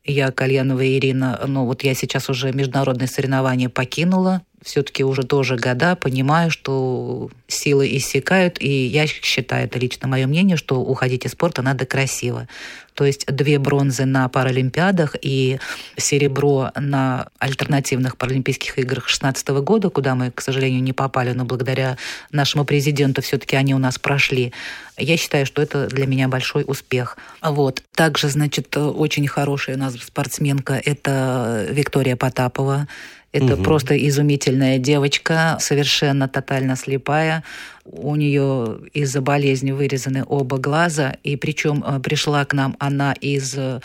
я 0.05 0.31
Кальянова 0.31 0.85
Ирина, 0.85 1.41
ну 1.47 1.65
вот 1.65 1.83
я 1.83 1.95
сейчас 1.95 2.29
уже 2.29 2.51
международные 2.51 3.07
соревнования 3.07 3.67
покинула, 3.67 4.43
все-таки 4.63 5.03
уже 5.03 5.23
тоже 5.23 5.57
года 5.57 5.95
понимаю, 5.95 6.49
что 6.51 7.29
силы 7.47 7.87
иссякают, 7.97 8.57
и 8.59 8.85
я 8.85 9.07
считаю, 9.07 9.65
это 9.65 9.79
лично 9.79 10.07
мое 10.07 10.27
мнение, 10.27 10.57
что 10.57 10.79
уходить 10.79 11.25
из 11.25 11.31
спорта 11.31 11.61
надо 11.61 11.85
красиво. 11.85 12.47
То 12.93 13.05
есть 13.05 13.25
две 13.25 13.57
бронзы 13.57 14.05
на 14.05 14.29
Паралимпиадах 14.29 15.15
и 15.21 15.59
серебро 15.97 16.71
на 16.75 17.27
альтернативных 17.39 18.17
Паралимпийских 18.17 18.77
играх 18.77 19.05
2016 19.05 19.47
года, 19.49 19.89
куда 19.89 20.13
мы, 20.13 20.31
к 20.31 20.41
сожалению, 20.41 20.83
не 20.83 20.93
попали, 20.93 21.31
но 21.31 21.43
благодаря 21.43 21.97
нашему 22.31 22.65
президенту 22.65 23.21
все-таки 23.21 23.55
они 23.55 23.73
у 23.73 23.79
нас 23.79 23.97
прошли. 23.97 24.53
Я 24.97 25.17
считаю, 25.17 25.47
что 25.47 25.61
это 25.61 25.87
для 25.87 26.05
меня 26.05 26.27
большой 26.27 26.63
успех. 26.67 27.17
Вот. 27.41 27.81
Также, 27.95 28.29
значит, 28.29 28.77
очень 28.77 29.27
хорошая 29.27 29.75
у 29.75 29.79
нас 29.79 29.95
спортсменка– 29.95 30.79
это 30.85 31.67
Виктория 31.71 32.15
Потапова. 32.15 32.87
Это 33.33 33.55
угу. 33.55 33.63
просто 33.63 33.97
изумительная 34.07 34.77
девочка, 34.77 35.57
совершенно 35.59 36.29
тотально 36.29 36.75
слепая. 36.75 37.43
У 37.83 38.15
нее 38.15 38.77
из-за 38.93 39.21
болезни 39.21 39.71
вырезаны 39.71 40.23
оба 40.25 40.59
глаза, 40.59 41.17
и 41.23 41.35
причем 41.35 41.83
э, 41.85 41.99
пришла 41.99 42.45
к 42.45 42.53
нам 42.53 42.75
она 42.79 43.13
из 43.13 43.55
э, 43.57 43.81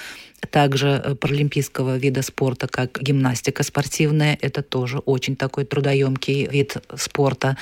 также 0.50 1.02
э, 1.04 1.14
паралимпийского 1.14 1.96
вида 1.96 2.22
спорта, 2.22 2.68
как 2.68 3.00
гимнастика 3.00 3.62
спортивная. 3.62 4.38
Это 4.40 4.62
тоже 4.62 4.98
очень 4.98 5.36
такой 5.36 5.64
трудоемкий 5.64 6.46
вид 6.46 6.76
спорта 6.96 7.56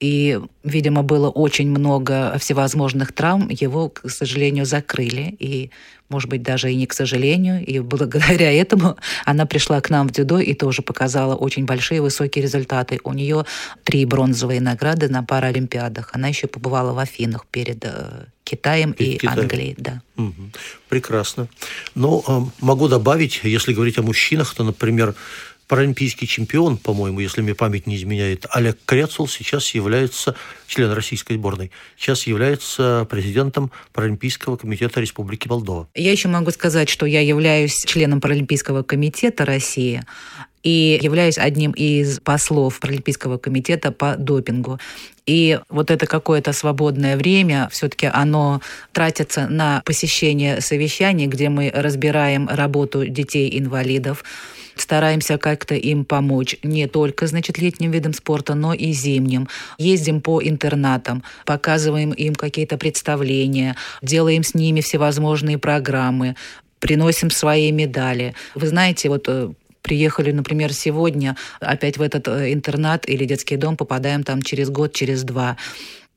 и, 0.00 0.40
видимо, 0.64 1.02
было 1.02 1.28
очень 1.28 1.68
много 1.68 2.36
всевозможных 2.38 3.12
травм, 3.12 3.48
его, 3.50 3.90
к 3.90 4.08
сожалению, 4.08 4.64
закрыли. 4.64 5.36
И, 5.38 5.70
может 6.08 6.30
быть, 6.30 6.42
даже 6.42 6.72
и 6.72 6.74
не 6.74 6.86
к 6.86 6.94
сожалению. 6.94 7.64
И 7.64 7.80
благодаря 7.80 8.50
этому 8.62 8.96
она 9.26 9.44
пришла 9.44 9.80
к 9.82 9.90
нам 9.90 10.08
в 10.08 10.12
дзюдо 10.12 10.38
и 10.38 10.54
тоже 10.54 10.80
показала 10.80 11.36
очень 11.36 11.66
большие 11.66 12.00
высокие 12.00 12.42
результаты. 12.42 12.98
У 13.04 13.12
нее 13.12 13.44
три 13.84 14.06
бронзовые 14.06 14.62
награды 14.62 15.10
на 15.10 15.22
Паралимпиадах. 15.22 16.10
Она 16.14 16.28
еще 16.28 16.46
побывала 16.46 16.94
в 16.94 16.98
Афинах 16.98 17.46
перед 17.46 17.84
э, 17.84 18.24
Китаем 18.50 18.92
перед 18.94 19.14
и 19.14 19.18
Китаем. 19.18 19.40
Англией. 19.40 19.74
Да. 19.78 20.02
Угу. 20.16 20.50
Прекрасно. 20.88 21.48
Но 21.94 22.24
э, 22.26 22.64
могу 22.64 22.88
добавить, 22.88 23.40
если 23.44 23.72
говорить 23.72 23.98
о 23.98 24.02
мужчинах, 24.02 24.52
то, 24.54 24.64
например, 24.64 25.14
паралимпийский 25.68 26.26
чемпион, 26.26 26.78
по-моему, 26.78 27.20
если 27.20 27.42
мне 27.42 27.54
память 27.54 27.86
не 27.86 27.94
изменяет, 27.94 28.46
Олег 28.50 28.76
Крецул 28.86 29.28
сейчас 29.28 29.72
является, 29.72 30.34
член 30.66 30.90
российской 30.90 31.34
сборной, 31.34 31.70
сейчас 31.96 32.26
является 32.26 33.06
президентом 33.08 33.70
Паралимпийского 33.92 34.56
комитета 34.56 35.00
Республики 35.00 35.46
Молдова. 35.46 35.88
Я 35.94 36.10
еще 36.10 36.26
могу 36.26 36.50
сказать, 36.50 36.88
что 36.88 37.06
я 37.06 37.20
являюсь 37.20 37.84
членом 37.86 38.20
Паралимпийского 38.20 38.82
комитета 38.82 39.44
России, 39.44 40.02
и 40.62 40.98
являюсь 41.00 41.38
одним 41.38 41.72
из 41.72 42.20
послов 42.20 42.80
Паралимпийского 42.80 43.38
комитета 43.38 43.92
по 43.92 44.16
допингу. 44.16 44.78
И 45.26 45.58
вот 45.68 45.90
это 45.90 46.06
какое-то 46.06 46.52
свободное 46.52 47.16
время, 47.16 47.68
все-таки 47.70 48.06
оно 48.06 48.60
тратится 48.92 49.46
на 49.48 49.82
посещение 49.84 50.60
совещаний, 50.60 51.26
где 51.26 51.48
мы 51.48 51.70
разбираем 51.72 52.48
работу 52.48 53.06
детей-инвалидов, 53.06 54.24
стараемся 54.76 55.38
как-то 55.38 55.74
им 55.74 56.04
помочь 56.04 56.56
не 56.62 56.86
только, 56.88 57.26
значит, 57.26 57.58
летним 57.58 57.90
видом 57.90 58.12
спорта, 58.12 58.54
но 58.54 58.74
и 58.74 58.92
зимним. 58.92 59.48
Ездим 59.78 60.20
по 60.20 60.42
интернатам, 60.42 61.22
показываем 61.46 62.12
им 62.12 62.34
какие-то 62.34 62.76
представления, 62.76 63.76
делаем 64.02 64.42
с 64.42 64.54
ними 64.54 64.80
всевозможные 64.80 65.58
программы, 65.58 66.34
приносим 66.80 67.30
свои 67.30 67.70
медали. 67.70 68.34
Вы 68.54 68.66
знаете, 68.66 69.10
вот 69.10 69.24
э, 69.28 69.50
приехали, 69.82 70.32
например, 70.32 70.72
сегодня 70.72 71.36
опять 71.60 71.98
в 71.98 72.02
этот 72.02 72.28
э, 72.28 72.52
интернат 72.52 73.08
или 73.08 73.24
детский 73.24 73.56
дом, 73.56 73.76
попадаем 73.76 74.22
там 74.22 74.42
через 74.42 74.70
год, 74.70 74.92
через 74.92 75.24
два 75.24 75.56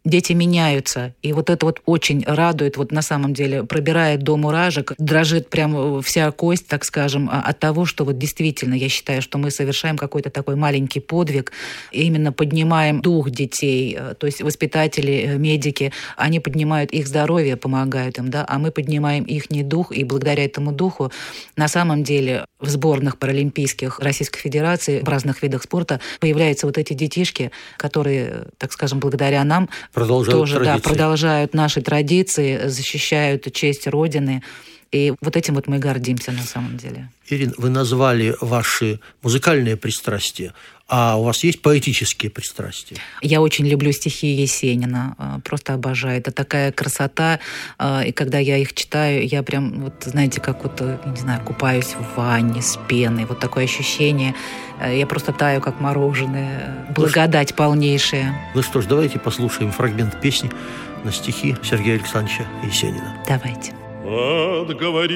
дети 0.06 0.34
меняются. 0.34 1.14
И 1.22 1.32
вот 1.34 1.50
это 1.50 1.66
вот 1.66 1.82
очень 1.86 2.24
радует, 2.26 2.78
вот 2.78 2.92
на 2.92 3.02
самом 3.02 3.34
деле 3.34 3.64
пробирает 3.64 4.22
до 4.22 4.36
муражек, 4.36 4.94
дрожит 4.98 5.50
прям 5.50 6.02
вся 6.02 6.30
кость, 6.32 6.68
так 6.68 6.84
скажем, 6.84 7.30
а, 7.32 7.42
от 7.42 7.60
того, 7.60 7.86
что 7.86 8.04
вот 8.04 8.18
действительно 8.18 8.74
я 8.74 8.90
считаю, 8.90 9.22
что 9.22 9.38
мы 9.38 9.50
совершаем 9.50 9.98
какой-то 9.98 10.30
такой 10.30 10.56
маленький 10.56 11.00
подвиг, 11.00 11.52
именно 11.92 12.34
поднимаем 12.34 13.02
дух 13.02 13.30
детей, 13.30 13.96
э, 13.98 14.16
то 14.18 14.26
есть 14.28 14.42
воспитатели, 14.42 15.26
э, 15.28 15.38
медики, 15.38 15.94
они 16.18 16.40
поднимают 16.40 16.92
их 16.92 17.08
здоровье, 17.08 17.56
помогают 17.56 18.18
им, 18.18 18.30
да, 18.30 18.46
а 18.48 18.60
мы 18.60 18.72
поднимаем 18.72 19.24
их 19.24 19.50
не 19.50 19.64
дух, 19.64 19.92
и 19.92 20.04
благодаря 20.04 20.44
этому 20.44 20.74
духу 20.74 21.12
на 21.56 21.68
самом 21.68 22.04
деле 22.04 22.46
в 22.60 22.70
сборных 22.70 23.18
паралимпийских 23.18 24.00
Российской 24.00 24.40
Федерации 24.40 25.02
в 25.02 25.08
разных 25.08 25.44
видах 25.44 25.64
спорта 25.64 26.00
появляются 26.20 26.66
вот 26.66 26.78
эти 26.78 26.94
детишки, 26.94 27.52
которые, 27.78 28.48
так 28.58 28.72
скажем, 28.74 29.00
благодаря 29.00 29.44
нам 29.44 29.70
продолжают 29.94 30.40
тоже 30.40 30.56
традиции. 30.56 30.84
Да, 30.84 30.90
продолжают 30.90 31.54
наши 31.54 31.82
традиции, 31.82 32.68
защищают 32.68 33.54
честь 33.54 33.88
Родины. 33.88 34.44
И 34.92 35.14
вот 35.22 35.36
этим 35.36 35.56
вот 35.56 35.68
мы 35.68 35.80
гордимся 35.80 36.32
на 36.32 36.44
самом 36.44 36.78
деле. 36.78 37.10
Ирин, 37.28 37.54
вы 37.58 37.70
назвали 37.70 38.36
ваши 38.42 39.00
музыкальные 39.24 39.76
пристрастия, 39.76 40.54
а 40.88 41.16
у 41.18 41.24
вас 41.24 41.44
есть 41.44 41.62
поэтические 41.62 42.30
пристрастия? 42.30 42.98
Я 43.22 43.42
очень 43.42 43.66
люблю 43.66 43.92
стихи 43.92 44.28
Есенина, 44.28 45.16
а, 45.18 45.40
просто 45.40 45.74
обожаю. 45.74 46.20
Это 46.20 46.32
такая 46.32 46.72
красота, 46.72 47.40
а, 47.78 48.04
и 48.06 48.12
когда 48.12 48.38
я 48.38 48.58
их 48.58 48.74
читаю, 48.74 49.25
я 49.25 49.44
прям, 49.44 49.84
вот 49.84 50.04
знаете, 50.04 50.42
как 50.42 50.63
вот, 50.63 50.82
э, 50.82 50.98
не 51.06 51.16
знаю, 51.18 51.42
купаюсь 51.44 51.96
в 51.96 52.18
ванне 52.18 52.62
с 52.62 52.78
пеной, 52.88 53.25
вот 53.25 53.40
такое 53.40 53.63
ощущение. 53.63 54.36
Э, 54.82 54.98
я 54.98 55.08
просто 55.08 55.32
таю, 55.32 55.62
как 55.62 55.80
мороженое. 55.80 56.88
Благодать 56.96 57.52
ну, 57.52 57.56
полнейшая. 57.58 58.52
Ну 58.54 58.62
что 58.62 58.82
ж, 58.82 58.86
давайте 58.86 59.20
послушаем 59.20 59.72
фрагмент 59.72 60.20
песни 60.20 60.52
на 61.04 61.12
стихи 61.12 61.56
Сергея 61.63 61.96
Александровича 61.96 62.46
Есенина. 62.63 63.18
Давайте. 63.28 63.74
Отговорила 64.06 65.10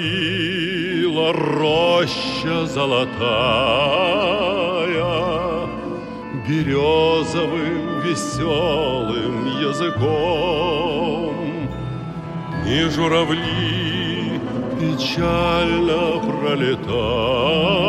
роща 1.33 2.65
золотая 2.65 4.17
Березовым 6.47 7.99
веселым 8.01 9.45
языком. 9.59 11.35
И 12.65 12.89
журавли 12.89 14.39
печально 14.79 16.19
пролетая 16.19 17.87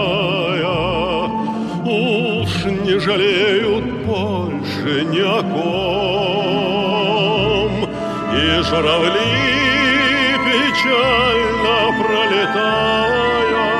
Уж 1.88 2.64
не 2.84 2.98
жалеют 2.98 3.84
больше 4.04 5.04
ни 5.06 5.20
о 5.20 5.42
ком. 5.42 6.28
И 8.34 8.62
журавли 8.62 9.48
печально 10.44 11.76
пролетая, 12.02 13.77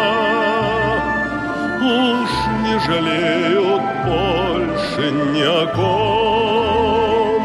не 2.69 2.79
жалеют 2.81 3.83
больше 4.05 5.05
ни 5.33 5.43
о 5.43 5.67
ком. 5.77 7.43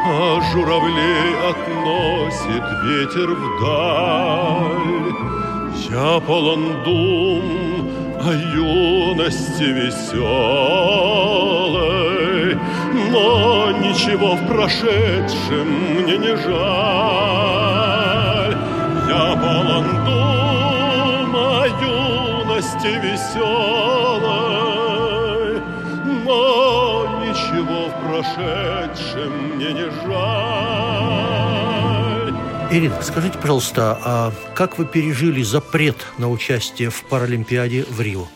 а 0.07 0.41
журавлей 0.51 1.29
относит 1.51 2.65
ветер 2.85 3.29
вдаль. 3.41 5.13
Я 5.89 6.11
полон 6.19 6.63
дум, 6.83 7.45
о 8.21 8.31
юности 8.55 9.67
веселой, 9.79 10.25
но 13.15 13.71
ничего 13.71 14.35
в 14.35 14.45
прошедшем 14.45 15.67
мне 16.03 16.17
не 16.17 16.35
жаль. 16.35 16.55
Я 19.07 19.35
полон 19.41 19.87
дум 20.05 21.35
о 21.35 21.65
юности 21.81 22.91
веселой, 23.05 24.41
но 26.25 27.05
прошедшем 28.05 29.31
мне 29.55 29.71
не 29.73 29.89
жаль. 30.05 30.35
Ирина, 32.71 33.01
скажите, 33.01 33.37
пожалуйста, 33.37 33.97
а 34.03 34.31
как 34.53 34.77
вы 34.77 34.85
пережили 34.85 35.41
запрет 35.43 36.05
на 36.17 36.29
участие 36.29 36.89
в 36.89 37.03
Паралимпиаде 37.03 37.85
в 37.89 38.01
Рио? 38.01 38.27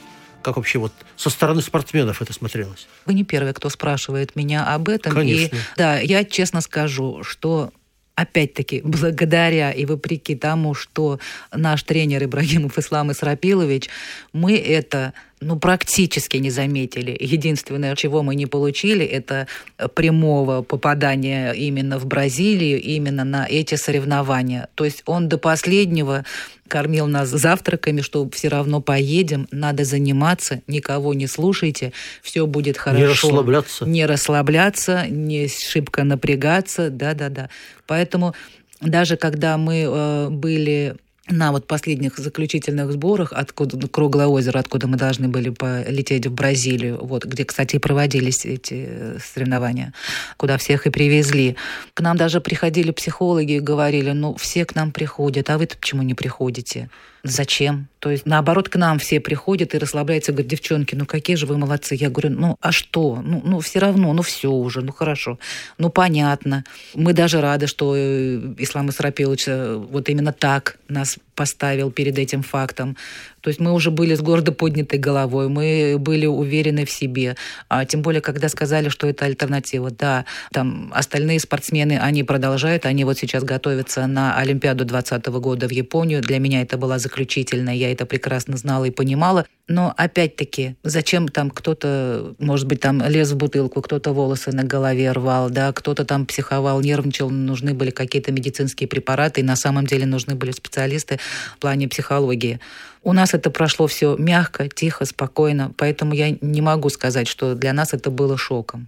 Как 0.49 0.57
вообще 0.57 0.79
вот 0.79 0.91
со 1.15 1.29
стороны 1.29 1.61
спортсменов 1.61 2.23
это 2.23 2.33
смотрелось? 2.33 2.87
Вы 3.05 3.13
не 3.13 3.23
первый, 3.23 3.53
кто 3.53 3.69
спрашивает 3.69 4.35
меня 4.35 4.65
об 4.73 4.89
этом. 4.89 5.13
Конечно. 5.13 5.55
И 5.55 5.59
да, 5.77 5.99
я 5.99 6.25
честно 6.25 6.61
скажу, 6.61 7.23
что 7.23 7.71
опять-таки, 8.15 8.81
благодаря 8.83 9.71
и 9.71 9.85
вопреки 9.85 10.35
тому, 10.35 10.73
что 10.73 11.19
наш 11.51 11.83
тренер 11.83 12.23
Ибрагимов 12.23 12.79
Ислам 12.79 13.11
Исрапилович, 13.11 13.89
мы 14.33 14.57
это 14.57 15.13
ну, 15.41 15.57
практически 15.57 16.37
не 16.37 16.49
заметили. 16.49 17.15
Единственное, 17.19 17.95
чего 17.95 18.23
мы 18.23 18.35
не 18.35 18.45
получили, 18.45 19.05
это 19.05 19.47
прямого 19.95 20.61
попадания 20.61 21.51
именно 21.51 21.97
в 21.97 22.05
Бразилию, 22.05 22.81
именно 22.81 23.23
на 23.23 23.45
эти 23.45 23.75
соревнования. 23.75 24.67
То 24.75 24.85
есть 24.85 25.03
он 25.05 25.29
до 25.29 25.37
последнего 25.37 26.25
кормил 26.67 27.07
нас 27.07 27.29
завтраками, 27.29 28.01
что 28.01 28.29
все 28.29 28.47
равно 28.49 28.81
поедем, 28.81 29.47
надо 29.51 29.85
заниматься, 29.85 30.61
никого 30.67 31.13
не 31.13 31.27
слушайте, 31.27 31.93
все 32.21 32.45
будет 32.45 32.77
хорошо. 32.77 32.99
Не 32.99 33.07
расслабляться. 33.07 33.85
Не 33.85 34.05
расслабляться, 34.05 35.05
не 35.07 35.47
шибко 35.47 36.03
напрягаться, 36.03 36.89
да-да-да. 36.89 37.49
Поэтому 37.87 38.35
даже 38.81 39.17
когда 39.17 39.57
мы 39.57 39.85
э, 39.87 40.29
были 40.29 40.95
на 41.29 41.51
вот 41.51 41.67
последних 41.67 42.17
заключительных 42.17 42.91
сборах, 42.91 43.33
откуда 43.33 43.77
ну, 43.77 43.87
Круглое 43.87 44.27
озеро, 44.27 44.59
откуда 44.59 44.87
мы 44.87 44.97
должны 44.97 45.27
были 45.27 45.49
полететь 45.49 46.27
в 46.27 46.33
Бразилию, 46.33 46.99
вот, 47.03 47.25
где, 47.25 47.45
кстати, 47.45 47.75
и 47.75 47.79
проводились 47.79 48.45
эти 48.45 48.85
э, 48.87 49.17
соревнования, 49.23 49.93
куда 50.37 50.57
всех 50.57 50.87
и 50.87 50.89
привезли. 50.89 51.55
К 51.93 52.01
нам 52.01 52.17
даже 52.17 52.41
приходили 52.41 52.91
психологи 52.91 53.53
и 53.53 53.59
говорили, 53.59 54.11
ну, 54.11 54.35
все 54.35 54.65
к 54.65 54.75
нам 54.75 54.91
приходят, 54.91 55.49
а 55.49 55.57
вы-то 55.57 55.77
почему 55.77 56.03
не 56.03 56.13
приходите? 56.13 56.89
Зачем? 57.23 57.87
То 57.99 58.11
есть, 58.11 58.25
наоборот, 58.25 58.69
к 58.69 58.77
нам 58.77 58.97
все 58.97 59.19
приходят 59.19 59.75
и 59.75 59.77
расслабляются, 59.77 60.31
говорят, 60.31 60.49
девчонки, 60.49 60.95
ну 60.95 61.05
какие 61.05 61.35
же 61.35 61.45
вы 61.45 61.57
молодцы. 61.57 61.95
Я 61.95 62.09
говорю, 62.09 62.29
ну 62.29 62.55
а 62.61 62.71
что? 62.71 63.21
Ну, 63.21 63.41
ну 63.43 63.59
все 63.59 63.79
равно, 63.79 64.13
ну 64.13 64.21
все 64.21 64.49
уже, 64.49 64.81
ну 64.81 64.93
хорошо. 64.93 65.37
Ну 65.77 65.89
понятно. 65.89 66.63
Мы 66.93 67.13
даже 67.13 67.41
рады, 67.41 67.67
что 67.67 67.93
э, 67.95 68.53
Ислам 68.57 68.89
Исрапилович 68.89 69.47
э, 69.47 69.75
вот 69.75 70.07
именно 70.07 70.31
так 70.31 70.77
нас 70.87 71.17
поставил 71.35 71.91
перед 71.91 72.17
этим 72.17 72.41
фактом. 72.41 72.95
То 73.41 73.49
есть 73.49 73.59
мы 73.59 73.73
уже 73.73 73.91
были 73.91 74.15
с 74.15 74.21
гордо 74.21 74.51
поднятой 74.51 74.99
головой, 74.99 75.49
мы 75.49 75.95
были 75.97 76.25
уверены 76.25 76.85
в 76.85 76.91
себе. 76.91 77.35
А 77.67 77.85
тем 77.85 78.01
более, 78.01 78.21
когда 78.21 78.49
сказали, 78.49 78.89
что 78.89 79.07
это 79.07 79.25
альтернатива. 79.25 79.91
Да, 79.91 80.25
там 80.51 80.91
остальные 80.93 81.39
спортсмены, 81.39 81.99
они 81.99 82.23
продолжают, 82.23 82.85
они 82.85 83.03
вот 83.03 83.17
сейчас 83.17 83.43
готовятся 83.43 84.07
на 84.07 84.37
Олимпиаду 84.37 84.85
2020 84.85 85.27
года 85.41 85.67
в 85.67 85.71
Японию. 85.71 86.21
Для 86.21 86.39
меня 86.39 86.61
это 86.61 86.77
была 86.77 86.99
заключительная, 86.99 87.75
я 87.75 87.91
это 87.91 88.05
прекрасно 88.05 88.57
знала 88.57 88.85
и 88.85 88.91
понимала. 88.91 89.45
Но 89.67 89.93
опять-таки, 89.95 90.75
зачем 90.83 91.27
там 91.27 91.51
кто-то, 91.51 92.33
может 92.39 92.67
быть, 92.67 92.79
там 92.79 93.03
лез 93.03 93.31
в 93.31 93.37
бутылку, 93.37 93.81
кто-то 93.81 94.13
волосы 94.13 94.51
на 94.51 94.63
голове 94.63 95.11
рвал, 95.11 95.51
да, 95.51 95.71
кто-то 95.71 96.05
там 96.05 96.25
психовал, 96.25 96.81
нервничал, 96.81 97.29
нужны 97.29 97.75
были 97.75 97.91
какие-то 97.91 98.31
медицинские 98.31 98.87
препараты, 98.87 99.41
и 99.41 99.43
на 99.43 99.55
самом 99.55 99.85
деле 99.85 100.07
нужны 100.07 100.33
были 100.33 100.51
специалисты 100.51 101.19
в 101.55 101.59
плане 101.59 101.87
психологии. 101.87 102.59
У 103.03 103.13
нас 103.13 103.33
это 103.33 103.49
прошло 103.49 103.87
все 103.87 104.15
мягко, 104.17 104.67
тихо, 104.67 105.05
спокойно, 105.05 105.71
поэтому 105.77 106.13
я 106.13 106.37
не 106.41 106.61
могу 106.61 106.89
сказать, 106.89 107.27
что 107.27 107.55
для 107.55 107.73
нас 107.73 107.93
это 107.93 108.11
было 108.11 108.37
шоком. 108.37 108.87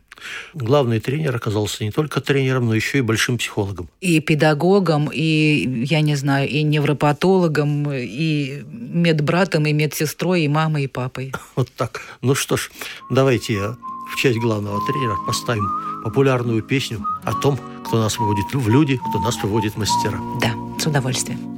Главный 0.54 1.00
тренер 1.00 1.36
оказался 1.36 1.84
не 1.84 1.92
только 1.92 2.22
тренером, 2.22 2.68
но 2.68 2.76
еще 2.76 3.00
и 3.00 3.02
большим 3.02 3.38
психологом. 3.38 3.90
И 4.02 4.20
педагогом, 4.20 5.10
и, 5.12 5.86
я 5.90 6.02
не 6.02 6.16
знаю, 6.16 6.48
и 6.48 6.62
невропатологом, 6.64 7.92
и 7.92 8.64
медбратом, 8.70 9.66
и 9.66 9.74
медсестрой, 9.74 10.44
и 10.44 10.48
мамой, 10.48 10.84
и 10.84 10.88
папой. 10.88 11.34
Вот 11.56 11.70
так. 11.76 12.02
Ну 12.22 12.36
что 12.36 12.58
ж, 12.58 12.72
давайте 13.10 13.54
я 13.54 13.78
в 14.14 14.16
честь 14.18 14.40
главного 14.40 14.80
тренера 14.88 15.16
поставим 15.26 15.68
популярную 16.04 16.62
песню 16.64 17.06
о 17.24 17.34
том, 17.34 17.60
кто 17.86 18.00
нас 18.00 18.18
выводит 18.18 18.54
в 18.54 18.70
люди, 18.70 19.00
кто 19.10 19.20
нас 19.20 19.42
выводит 19.44 19.74
в 19.74 19.78
мастера. 19.78 20.20
Да, 20.42 20.54
с 20.80 20.86
удовольствием. 20.86 21.51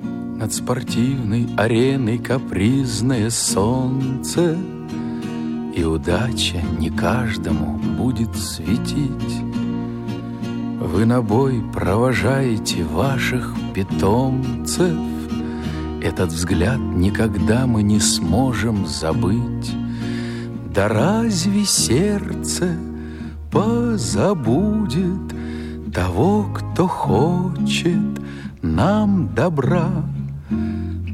Над 0.43 0.51
спортивной 0.51 1.47
ареной 1.55 2.17
капризное 2.17 3.29
солнце. 3.29 4.57
И 5.73 5.85
удача 5.85 6.61
не 6.77 6.89
каждому 6.89 7.77
будет 7.77 8.35
светить. 8.35 9.37
Вы 10.81 11.05
на 11.05 11.21
бой 11.21 11.63
провожаете 11.71 12.83
ваших 12.83 13.55
питомцев. 13.73 14.97
Этот 16.01 16.33
взгляд 16.33 16.77
никогда 16.77 17.65
мы 17.65 17.81
не 17.81 18.01
сможем 18.01 18.85
забыть. 18.85 19.71
Да 20.75 20.89
разве 20.89 21.63
сердце 21.63 22.75
позабудет 23.49 25.21
Того, 25.93 26.47
кто 26.53 26.85
хочет 26.89 28.19
нам 28.61 29.33
добра? 29.33 29.89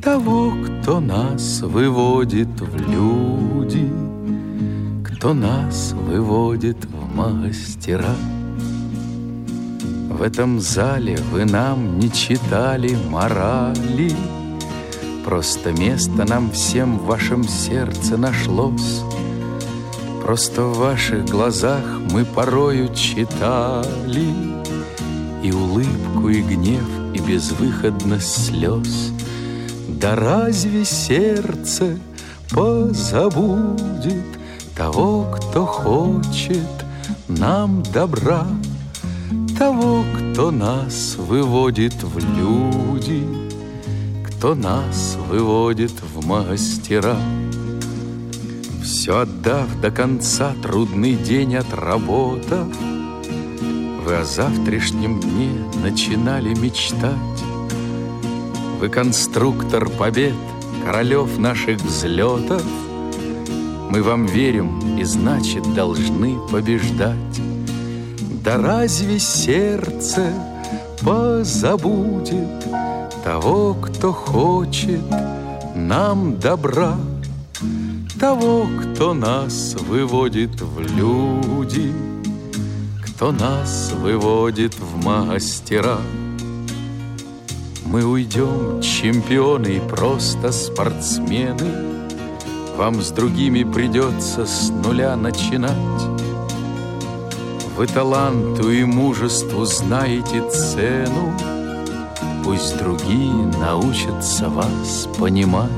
Того, 0.02 0.54
кто 0.66 1.00
нас 1.00 1.62
выводит 1.62 2.48
в 2.60 2.76
люди, 2.92 3.92
кто 5.04 5.34
нас 5.34 5.94
выводит 5.94 6.78
в 6.86 7.16
мастера. 7.16 8.16
В 10.10 10.22
этом 10.22 10.60
зале 10.60 11.18
вы 11.32 11.46
нам 11.46 12.00
не 12.00 12.12
читали 12.12 12.98
морали, 13.10 14.16
Просто 15.26 15.72
место 15.74 16.26
нам 16.26 16.50
всем 16.52 16.98
в 16.98 17.06
вашем 17.06 17.44
сердце 17.44 18.18
нашлось. 18.18 19.04
Просто 20.24 20.64
в 20.64 20.78
ваших 20.78 21.26
глазах 21.26 21.84
мы 22.12 22.26
порою 22.26 22.94
читали 22.96 24.34
И 25.44 25.52
улыбку, 25.52 26.30
и 26.30 26.42
гнев, 26.42 26.88
и 27.14 27.20
безвыходность 27.20 28.48
слез— 28.48 29.12
да 30.00 30.16
разве 30.16 30.86
сердце 30.86 31.98
позабудет 32.52 34.26
Того, 34.76 35.26
кто 35.36 35.66
хочет 35.66 36.86
нам 37.28 37.84
добра, 37.94 38.48
Того, 39.58 40.06
кто 40.16 40.52
нас 40.52 41.16
выводит 41.18 42.02
в 42.02 42.18
люди, 42.18 43.28
Кто 44.26 44.56
нас 44.56 45.18
выводит 45.30 45.92
в 46.02 46.26
мастера. 46.26 47.18
Все 48.82 49.20
отдав 49.20 49.68
до 49.82 49.92
конца 49.92 50.54
трудный 50.64 51.16
день 51.16 51.58
отработав, 51.58 52.68
Вы 54.06 54.16
о 54.16 54.24
завтрашнем 54.24 55.20
дне 55.20 55.52
начинали 55.84 56.56
мечтать, 56.56 57.44
вы 58.80 58.88
конструктор 58.88 59.90
побед, 59.90 60.34
королев 60.86 61.38
наших 61.38 61.82
взлетов. 61.82 62.64
Мы 63.90 64.02
вам 64.02 64.26
верим 64.26 64.98
и, 64.98 65.04
значит, 65.04 65.74
должны 65.74 66.38
побеждать. 66.50 67.18
Да 68.42 68.58
разве 68.58 69.20
сердце 69.20 70.32
позабудет 71.02 72.48
Того, 73.24 73.74
кто 73.74 74.14
хочет 74.14 75.04
нам 75.76 76.40
добра, 76.40 76.96
Того, 78.18 78.66
кто 78.82 79.14
нас 79.14 79.76
выводит 79.88 80.62
в 80.62 80.80
люди, 80.80 81.92
Кто 83.06 83.34
нас 83.34 83.92
выводит 83.92 84.74
в 84.80 85.04
мастера. 85.04 85.98
Мы 87.90 88.06
уйдем, 88.06 88.82
чемпионы 88.84 89.78
и 89.78 89.80
просто 89.80 90.52
спортсмены. 90.52 91.98
Вам 92.78 93.02
с 93.02 93.10
другими 93.10 93.64
придется 93.64 94.46
с 94.46 94.70
нуля 94.70 95.16
начинать. 95.16 95.74
Вы 97.76 97.88
таланту 97.88 98.70
и 98.70 98.84
мужеству 98.84 99.66
знаете 99.66 100.48
цену, 100.52 101.34
Пусть 102.44 102.78
другие 102.78 103.34
научатся 103.60 104.50
вас 104.50 105.08
понимать. 105.18 105.72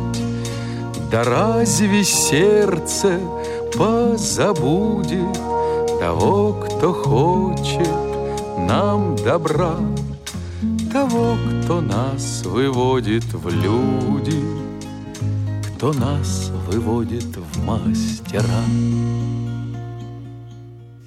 Да 1.09 1.23
разве 1.23 2.03
сердце 2.03 3.19
позабудет 3.77 5.33
Того, 5.97 6.53
кто 6.53 6.91
хочет 6.91 7.87
нам 8.57 9.15
добра? 9.15 9.75
Того, 10.91 11.37
кто 11.63 11.79
нас 11.79 12.43
выводит 12.43 13.23
в 13.23 13.49
люди, 13.49 14.37
кто 15.75 15.93
нас 15.93 16.49
выводит 16.67 17.23
в 17.37 17.63
мастера. 17.63 18.63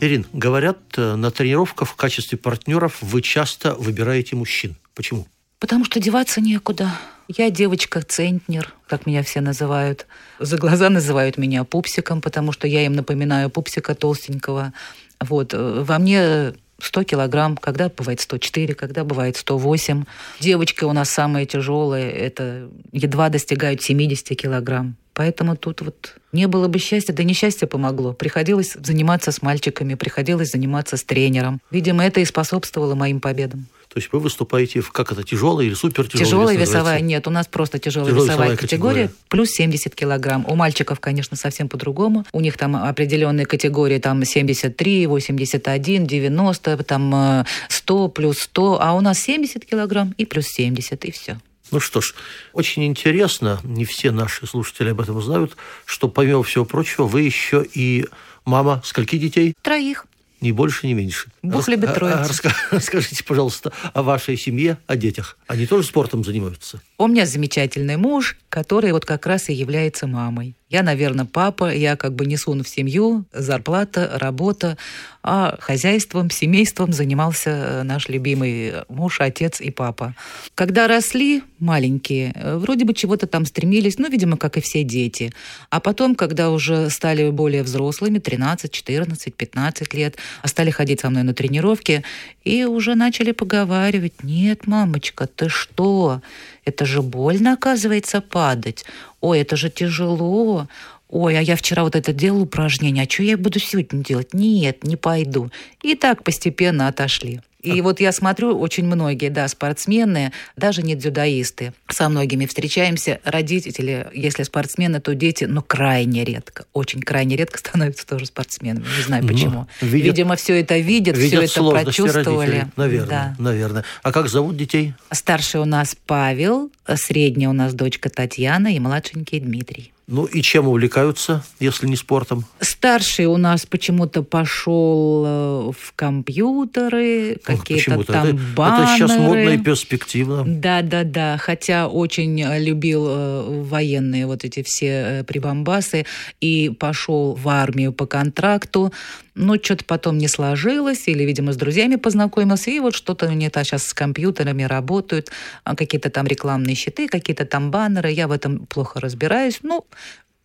Ирин, 0.00 0.26
говорят, 0.32 0.78
э, 0.96 1.16
на 1.16 1.30
тренировках 1.30 1.88
в 1.88 1.96
качестве 1.96 2.38
партнеров 2.38 2.98
вы 3.00 3.20
часто 3.22 3.74
выбираете 3.74 4.36
мужчин. 4.36 4.76
Почему? 4.94 5.26
Потому 5.58 5.84
что 5.84 6.00
деваться 6.00 6.40
некуда. 6.40 6.90
Я 7.28 7.50
девочка-центнер, 7.50 8.74
как 8.86 9.06
меня 9.06 9.22
все 9.22 9.40
называют. 9.40 10.06
За 10.38 10.58
глаза 10.58 10.90
называют 10.90 11.38
меня 11.38 11.64
пупсиком, 11.64 12.20
потому 12.20 12.52
что 12.52 12.66
я 12.66 12.84
им 12.84 12.92
напоминаю 12.94 13.50
пупсика 13.50 13.94
толстенького. 13.94 14.72
Вот. 15.20 15.54
э, 15.54 15.84
Во 15.86 15.98
мне 15.98 16.54
100 16.84 17.04
килограмм, 17.04 17.56
когда 17.56 17.88
бывает 17.88 18.20
104, 18.20 18.74
когда 18.74 19.04
бывает 19.04 19.36
108. 19.36 20.04
Девочки 20.40 20.84
у 20.84 20.92
нас 20.92 21.10
самые 21.10 21.46
тяжелые, 21.46 22.10
это 22.10 22.68
едва 22.92 23.28
достигают 23.28 23.82
70 23.82 24.36
килограмм. 24.36 24.96
Поэтому 25.14 25.56
тут 25.56 25.80
вот 25.80 26.16
не 26.32 26.48
было 26.48 26.66
бы 26.66 26.78
счастья, 26.78 27.12
да 27.12 27.22
несчастье 27.22 27.68
помогло. 27.68 28.12
Приходилось 28.12 28.74
заниматься 28.74 29.30
с 29.30 29.42
мальчиками, 29.42 29.94
приходилось 29.94 30.50
заниматься 30.50 30.96
с 30.96 31.04
тренером. 31.04 31.60
Видимо, 31.70 32.04
это 32.04 32.20
и 32.20 32.24
способствовало 32.24 32.94
моим 32.96 33.20
победам. 33.20 33.68
То 33.88 34.00
есть 34.00 34.12
вы 34.12 34.18
выступаете 34.18 34.80
в, 34.80 34.90
как 34.90 35.12
это, 35.12 35.22
тяжелая 35.22 35.66
или 35.66 35.74
супер 35.74 36.08
тяжелая? 36.08 36.24
Тяжелая 36.24 36.56
весовая 36.56 37.00
нет, 37.00 37.28
у 37.28 37.30
нас 37.30 37.46
просто 37.46 37.78
тяжелая, 37.78 38.10
Тяжелая 38.10 38.28
весовая 38.28 38.48
весовая 38.48 38.56
категория, 38.56 39.02
категория. 39.02 39.28
плюс 39.28 39.50
70 39.50 39.94
килограмм. 39.94 40.44
У 40.48 40.56
мальчиков, 40.56 40.98
конечно, 40.98 41.36
совсем 41.36 41.68
по-другому. 41.68 42.24
У 42.32 42.40
них 42.40 42.56
там 42.56 42.74
определенные 42.74 43.46
категории, 43.46 44.00
там 44.00 44.24
73, 44.24 45.06
81, 45.06 46.06
90, 46.08 46.76
там 46.82 47.14
э, 47.14 47.44
100 47.68 48.08
плюс 48.08 48.40
100, 48.40 48.82
а 48.82 48.94
у 48.94 49.00
нас 49.00 49.20
70 49.20 49.64
килограмм 49.64 50.12
и 50.18 50.24
плюс 50.24 50.46
70, 50.48 51.04
и 51.04 51.10
все. 51.12 51.38
Ну 51.74 51.80
что 51.80 52.00
ж, 52.00 52.14
очень 52.52 52.84
интересно, 52.86 53.58
не 53.64 53.84
все 53.84 54.12
наши 54.12 54.46
слушатели 54.46 54.90
об 54.90 55.00
этом 55.00 55.20
знают, 55.20 55.56
что 55.84 56.06
помимо 56.06 56.44
всего 56.44 56.64
прочего 56.64 57.02
вы 57.02 57.22
еще 57.22 57.66
и 57.74 58.06
мама 58.44 58.80
скольки 58.84 59.18
детей? 59.18 59.54
Троих. 59.60 60.06
Ни 60.40 60.52
больше, 60.52 60.86
ни 60.86 60.92
меньше. 60.92 61.32
Бог 61.44 61.68
любит 61.68 61.90
а- 61.90 61.92
троицу. 61.92 62.18
а 62.18 62.26
раска- 62.26 62.54
Расскажите, 62.70 63.22
пожалуйста, 63.24 63.72
о 63.92 64.02
вашей 64.02 64.36
семье, 64.36 64.78
о 64.86 64.96
детях. 64.96 65.36
Они 65.46 65.66
тоже 65.66 65.86
спортом 65.86 66.24
занимаются? 66.24 66.80
У 66.96 67.06
меня 67.06 67.26
замечательный 67.26 67.96
муж, 67.96 68.36
который 68.48 68.92
вот 68.92 69.04
как 69.04 69.26
раз 69.26 69.48
и 69.48 69.52
является 69.52 70.06
мамой. 70.06 70.54
Я, 70.70 70.82
наверное, 70.82 71.24
папа, 71.24 71.72
я 71.72 71.96
как 71.96 72.14
бы 72.14 72.26
несу 72.26 72.52
в 72.54 72.68
семью, 72.68 73.26
зарплата, 73.32 74.16
работа, 74.20 74.76
а 75.22 75.56
хозяйством, 75.60 76.30
семейством 76.30 76.92
занимался 76.92 77.50
э, 77.50 77.82
наш 77.82 78.08
любимый 78.08 78.72
муж, 78.88 79.20
отец 79.20 79.60
и 79.60 79.70
папа. 79.70 80.14
Когда 80.54 80.88
росли 80.88 81.42
маленькие, 81.58 82.32
э, 82.34 82.56
вроде 82.56 82.84
бы 82.84 82.94
чего-то 82.94 83.26
там 83.26 83.44
стремились, 83.44 83.98
ну, 83.98 84.08
видимо, 84.10 84.36
как 84.36 84.56
и 84.56 84.60
все 84.60 84.82
дети. 84.82 85.32
А 85.70 85.80
потом, 85.80 86.14
когда 86.14 86.50
уже 86.50 86.90
стали 86.90 87.30
более 87.30 87.62
взрослыми, 87.62 88.18
13, 88.18 88.70
14, 88.70 89.34
15 89.34 89.94
лет, 89.94 90.16
а 90.42 90.48
стали 90.48 90.70
ходить 90.70 91.00
со 91.00 91.10
мной 91.10 91.22
на 91.22 91.33
тренировки, 91.34 92.02
и 92.44 92.64
уже 92.64 92.94
начали 92.94 93.32
поговаривать, 93.32 94.22
нет, 94.22 94.66
мамочка, 94.66 95.26
ты 95.26 95.48
что? 95.48 96.22
Это 96.64 96.86
же 96.86 97.02
больно, 97.02 97.52
оказывается, 97.52 98.20
падать. 98.20 98.84
Ой, 99.20 99.40
это 99.40 99.56
же 99.56 99.70
тяжело. 99.70 100.68
Ой, 101.08 101.38
а 101.38 101.40
я 101.40 101.56
вчера 101.56 101.84
вот 101.84 101.94
это 101.94 102.12
делал 102.12 102.42
упражнение, 102.42 103.04
а 103.04 103.10
что 103.10 103.22
я 103.22 103.36
буду 103.36 103.58
сегодня 103.58 104.02
делать? 104.02 104.32
Нет, 104.32 104.84
не 104.84 104.96
пойду. 104.96 105.50
И 105.82 105.94
так 105.94 106.24
постепенно 106.24 106.88
отошли. 106.88 107.40
И 107.64 107.80
вот 107.80 108.00
я 108.00 108.12
смотрю, 108.12 108.58
очень 108.58 108.84
многие, 108.84 109.30
да, 109.30 109.48
спортсмены, 109.48 110.32
даже 110.56 110.82
не 110.82 110.94
дзюдоисты, 110.94 111.72
со 111.88 112.08
многими 112.08 112.46
встречаемся, 112.46 113.20
родители, 113.24 114.06
если 114.12 114.42
спортсмены, 114.42 115.00
то 115.00 115.14
дети, 115.14 115.44
но 115.44 115.62
крайне 115.62 116.24
редко, 116.24 116.66
очень 116.72 117.00
крайне 117.00 117.36
редко 117.36 117.58
становятся 117.64 118.06
тоже 118.06 118.26
спортсменами. 118.26 118.84
Не 118.98 119.02
знаю 119.02 119.22
Ну, 119.22 119.28
почему. 119.28 119.66
видят- 119.80 120.04
Видимо, 120.14 120.36
все 120.36 120.60
это 120.60 120.78
видят, 120.78 121.16
все 121.16 121.24
Видят 121.24 121.44
это 121.44 121.52
сложности 121.52 121.84
прочувствовали. 122.02 122.46
родителей. 122.50 122.72
Наверное, 122.76 123.08
Да. 123.08 123.42
наверное. 123.42 123.84
А 124.02 124.12
как 124.12 124.28
зовут 124.28 124.56
детей? 124.56 124.92
Старший 125.10 125.60
у 125.60 125.64
нас 125.64 125.96
Павел, 126.06 126.70
средняя 126.94 127.48
у 127.48 127.54
нас 127.54 127.72
дочка 127.74 128.10
Татьяна 128.10 128.74
и 128.74 128.78
младшенький 128.78 129.40
Дмитрий. 129.40 129.92
Ну 130.06 130.26
и 130.26 130.42
чем 130.42 130.68
увлекаются, 130.68 131.42
если 131.60 131.86
не 131.86 131.96
спортом? 131.96 132.44
Старший 132.60 133.24
у 133.24 133.38
нас 133.38 133.64
почему-то 133.64 134.22
пошел 134.22 135.24
э, 135.26 135.72
в 135.72 135.92
компьютеры, 135.96 137.38
какие-то 137.42 138.04
там 138.04 138.26
это, 138.26 138.38
баннеры. 138.54 138.84
это 138.84 138.96
сейчас 138.96 139.18
модно 139.18 139.48
и 139.48 139.58
перспективно. 139.58 140.44
Да, 140.46 140.82
да, 140.82 141.04
да. 141.04 141.38
Хотя 141.38 141.88
очень 141.88 142.38
э, 142.42 142.60
любил 142.60 143.06
э, 143.08 143.62
военные 143.62 144.26
вот 144.26 144.44
эти 144.44 144.62
все 144.62 145.24
прибамбасы 145.26 146.04
и 146.40 146.68
пошел 146.68 147.34
в 147.34 147.48
армию 147.48 147.94
по 147.94 148.04
контракту. 148.04 148.92
Но 149.34 149.56
что-то 149.56 149.84
потом 149.84 150.18
не 150.18 150.28
сложилось, 150.28 151.08
или, 151.08 151.24
видимо, 151.24 151.52
с 151.52 151.56
друзьями 151.56 151.96
познакомился, 151.96 152.70
и 152.70 152.78
вот 152.78 152.94
что-то 152.94 153.32
не 153.34 153.50
так 153.50 153.64
сейчас 153.64 153.84
с 153.84 153.94
компьютерами 153.94 154.62
работают, 154.62 155.30
а 155.64 155.74
какие-то 155.74 156.10
там 156.10 156.26
рекламные 156.26 156.76
щиты, 156.76 157.08
какие-то 157.08 157.44
там 157.44 157.70
баннеры, 157.70 158.10
я 158.10 158.28
в 158.28 158.32
этом 158.32 158.66
плохо 158.66 159.00
разбираюсь. 159.00 159.58
Ну, 159.62 159.84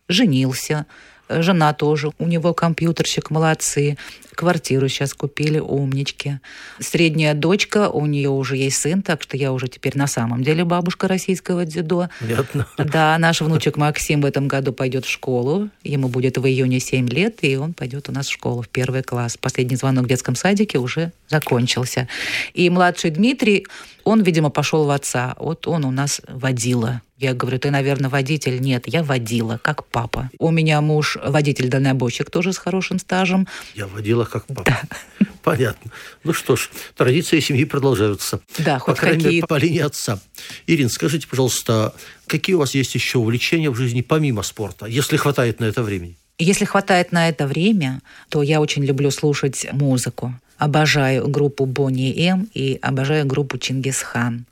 женился, 0.08 0.86
жена 1.28 1.72
тоже, 1.72 2.10
у 2.18 2.26
него 2.26 2.52
компьютерщик, 2.52 3.30
молодцы. 3.30 3.96
Квартиру 4.40 4.88
сейчас 4.88 5.12
купили, 5.12 5.58
умнички. 5.58 6.40
Средняя 6.78 7.34
дочка, 7.34 7.90
у 7.90 8.06
нее 8.06 8.30
уже 8.30 8.56
есть 8.56 8.80
сын, 8.80 9.02
так 9.02 9.22
что 9.22 9.36
я 9.36 9.52
уже 9.52 9.68
теперь 9.68 9.98
на 9.98 10.06
самом 10.06 10.42
деле 10.42 10.64
бабушка 10.64 11.08
российского 11.08 11.66
дзюдо. 11.66 12.08
Понятно. 12.20 12.66
Да, 12.78 13.18
наш 13.18 13.42
внучек 13.42 13.76
Максим 13.76 14.22
в 14.22 14.24
этом 14.24 14.48
году 14.48 14.72
пойдет 14.72 15.04
в 15.04 15.10
школу. 15.10 15.68
Ему 15.82 16.08
будет 16.08 16.38
в 16.38 16.46
июне 16.46 16.80
7 16.80 17.06
лет, 17.10 17.40
и 17.42 17.54
он 17.56 17.74
пойдет 17.74 18.08
у 18.08 18.12
нас 18.12 18.28
в 18.28 18.32
школу, 18.32 18.62
в 18.62 18.70
первый 18.70 19.02
класс. 19.02 19.36
Последний 19.36 19.76
звонок 19.76 20.06
в 20.06 20.08
детском 20.08 20.34
садике 20.34 20.78
уже 20.78 21.12
закончился. 21.28 22.08
И 22.54 22.70
младший 22.70 23.10
Дмитрий, 23.10 23.66
он, 24.04 24.22
видимо, 24.22 24.48
пошел 24.48 24.86
в 24.86 24.90
отца. 24.90 25.34
Вот 25.38 25.68
он 25.68 25.84
у 25.84 25.90
нас 25.90 26.22
водила. 26.26 27.02
Я 27.20 27.34
говорю, 27.34 27.58
ты, 27.58 27.70
наверное, 27.70 28.08
водитель. 28.08 28.62
Нет, 28.62 28.84
я 28.86 29.02
водила, 29.02 29.60
как 29.62 29.84
папа. 29.84 30.30
У 30.38 30.50
меня 30.50 30.80
муж 30.80 31.18
водитель-дальнобойщик, 31.22 32.30
тоже 32.30 32.54
с 32.54 32.58
хорошим 32.58 32.98
стажем. 32.98 33.46
Я 33.74 33.86
водила 33.86 34.24
как 34.30 34.46
папа. 34.46 34.78
Понятно. 35.42 35.90
Ну 36.24 36.32
что 36.32 36.56
ж, 36.56 36.70
традиции 36.96 37.40
семьи 37.40 37.64
продолжаются. 37.64 38.40
Да, 38.58 38.74
По 38.74 38.80
хоть 38.80 38.98
крайней 38.98 39.24
мере, 39.24 39.42
по 39.46 39.56
линии 39.56 39.80
отца. 39.80 40.20
Ирин, 40.66 40.90
скажите, 40.90 41.26
пожалуйста, 41.26 41.94
какие 42.26 42.54
у 42.54 42.58
вас 42.58 42.74
есть 42.74 42.94
еще 42.94 43.18
увлечения 43.18 43.70
в 43.70 43.74
жизни 43.74 44.02
помимо 44.02 44.42
спорта, 44.42 44.86
если 44.86 45.16
хватает 45.16 45.60
на 45.60 45.64
это 45.64 45.82
времени? 45.82 46.16
Если 46.38 46.64
хватает 46.64 47.12
на 47.12 47.28
это 47.28 47.46
время, 47.46 48.00
то 48.30 48.42
я 48.42 48.60
очень 48.60 48.84
люблю 48.84 49.10
слушать 49.10 49.66
музыку. 49.72 50.34
Обожаю 50.56 51.28
группу 51.28 51.66
Бонни 51.66 52.14
М 52.26 52.48
и 52.54 52.78
обожаю 52.80 53.26
группу 53.26 53.58
Чингисхан. 53.58 54.46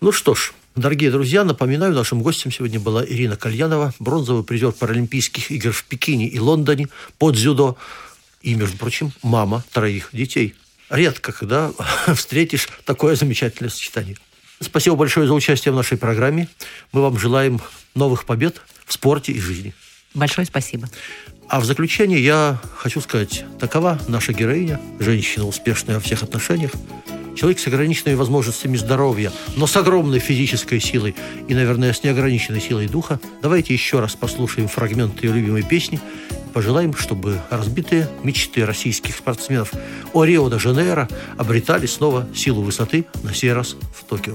Ну 0.00 0.10
что 0.10 0.34
ж, 0.34 0.52
дорогие 0.74 1.10
друзья, 1.10 1.44
напоминаю, 1.44 1.94
нашим 1.94 2.22
гостем 2.22 2.50
сегодня 2.50 2.80
была 2.80 3.04
Ирина 3.04 3.36
Кальянова, 3.36 3.94
бронзовый 4.00 4.42
призер 4.42 4.72
Паралимпийских 4.72 5.50
игр 5.52 5.70
в 5.70 5.84
Пекине 5.84 6.26
и 6.26 6.40
Лондоне 6.40 6.88
под 7.18 7.36
дзюдо. 7.36 7.76
И, 8.42 8.54
между 8.54 8.76
прочим, 8.76 9.12
мама 9.22 9.64
троих 9.72 10.10
детей. 10.12 10.54
Редко, 10.90 11.32
когда 11.32 11.72
встретишь 12.14 12.68
такое 12.84 13.16
замечательное 13.16 13.70
сочетание. 13.70 14.16
Спасибо 14.60 14.96
большое 14.96 15.26
за 15.26 15.34
участие 15.34 15.72
в 15.72 15.76
нашей 15.76 15.98
программе. 15.98 16.48
Мы 16.92 17.02
вам 17.02 17.18
желаем 17.18 17.60
новых 17.94 18.24
побед 18.24 18.60
в 18.86 18.92
спорте 18.92 19.32
и 19.32 19.40
жизни. 19.40 19.74
Большое 20.14 20.46
спасибо. 20.46 20.88
А 21.48 21.60
в 21.60 21.64
заключение 21.64 22.22
я 22.22 22.60
хочу 22.76 23.00
сказать, 23.00 23.44
такова 23.58 23.98
наша 24.08 24.32
героиня, 24.32 24.80
женщина 24.98 25.46
успешная 25.46 25.96
во 25.96 26.00
всех 26.00 26.22
отношениях, 26.22 26.70
человек 27.36 27.58
с 27.58 27.66
ограниченными 27.66 28.14
возможностями 28.14 28.76
здоровья, 28.76 29.32
но 29.56 29.66
с 29.66 29.76
огромной 29.76 30.18
физической 30.18 30.80
силой 30.80 31.14
и, 31.48 31.54
наверное, 31.54 31.92
с 31.92 32.02
неограниченной 32.02 32.60
силой 32.60 32.88
духа. 32.88 33.20
Давайте 33.42 33.72
еще 33.72 34.00
раз 34.00 34.14
послушаем 34.14 34.68
фрагмент 34.68 35.22
ее 35.22 35.32
любимой 35.32 35.62
песни 35.62 36.00
пожелаем, 36.52 36.94
чтобы 36.94 37.40
разбитые 37.50 38.08
мечты 38.22 38.64
российских 38.64 39.16
спортсменов 39.16 39.72
о 40.12 40.24
Рио-де-Жанейро 40.24 41.08
обретали 41.36 41.86
снова 41.86 42.28
силу 42.34 42.62
высоты, 42.62 43.06
на 43.22 43.34
сей 43.34 43.52
раз 43.52 43.76
в 43.94 44.04
Токио. 44.04 44.34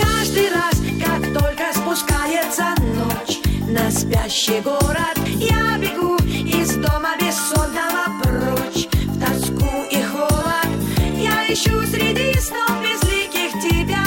Каждый 0.00 0.50
раз, 0.50 0.74
как 1.04 1.22
только 1.32 1.72
спускается 1.74 2.74
ночь 2.80 3.38
на 3.68 3.90
спящий 3.90 4.60
город, 4.62 5.16
я 5.36 5.78
бегу 5.78 6.16
из 6.26 6.74
дома 6.74 7.14
бессонного 7.20 8.06
прочь 8.22 8.88
в 8.92 9.20
тоску 9.20 9.84
и 9.90 10.02
холод. 10.02 10.70
Я 11.16 11.52
ищу 11.52 11.82
среди 11.86 12.38
снов 12.40 12.82
безликих 12.82 13.52
тебя, 13.62 14.06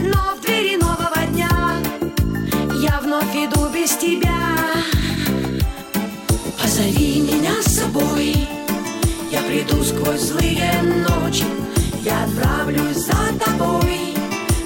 но 0.00 0.34
в 0.36 0.40
двери 0.44 0.76
нового 0.76 1.26
дня 1.32 1.50
я 2.82 3.00
вновь 3.00 3.34
иду 3.36 3.68
без 3.72 3.90
тебя. 3.96 4.51
Я 9.62 9.68
приду 9.68 9.82
сквозь 9.84 10.20
злые 10.20 10.70
ночи, 11.08 11.44
я 12.04 12.24
отправлюсь 12.24 12.96
за 12.96 13.38
тобой, 13.44 14.14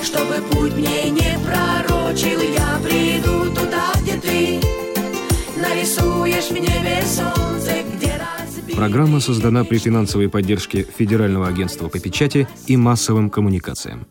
чтобы 0.02 0.42
путь 0.50 0.74
мне 0.74 1.10
не 1.10 1.38
пророчил. 1.44 2.40
Я 2.40 2.80
приду 2.82 3.54
туда, 3.54 3.92
где 4.02 4.16
ты 4.18 4.60
нарисуешь 5.60 6.50
в 6.50 6.54
небе 6.54 7.02
солнце, 7.04 7.82
где 7.94 8.12
Программа 8.74 9.20
создана 9.20 9.64
при 9.64 9.78
финансовой 9.78 10.28
поддержке 10.28 10.86
Федерального 10.96 11.48
агентства 11.48 11.88
по 11.88 11.98
печати 11.98 12.46
и 12.66 12.76
массовым 12.76 13.30
коммуникациям. 13.30 14.06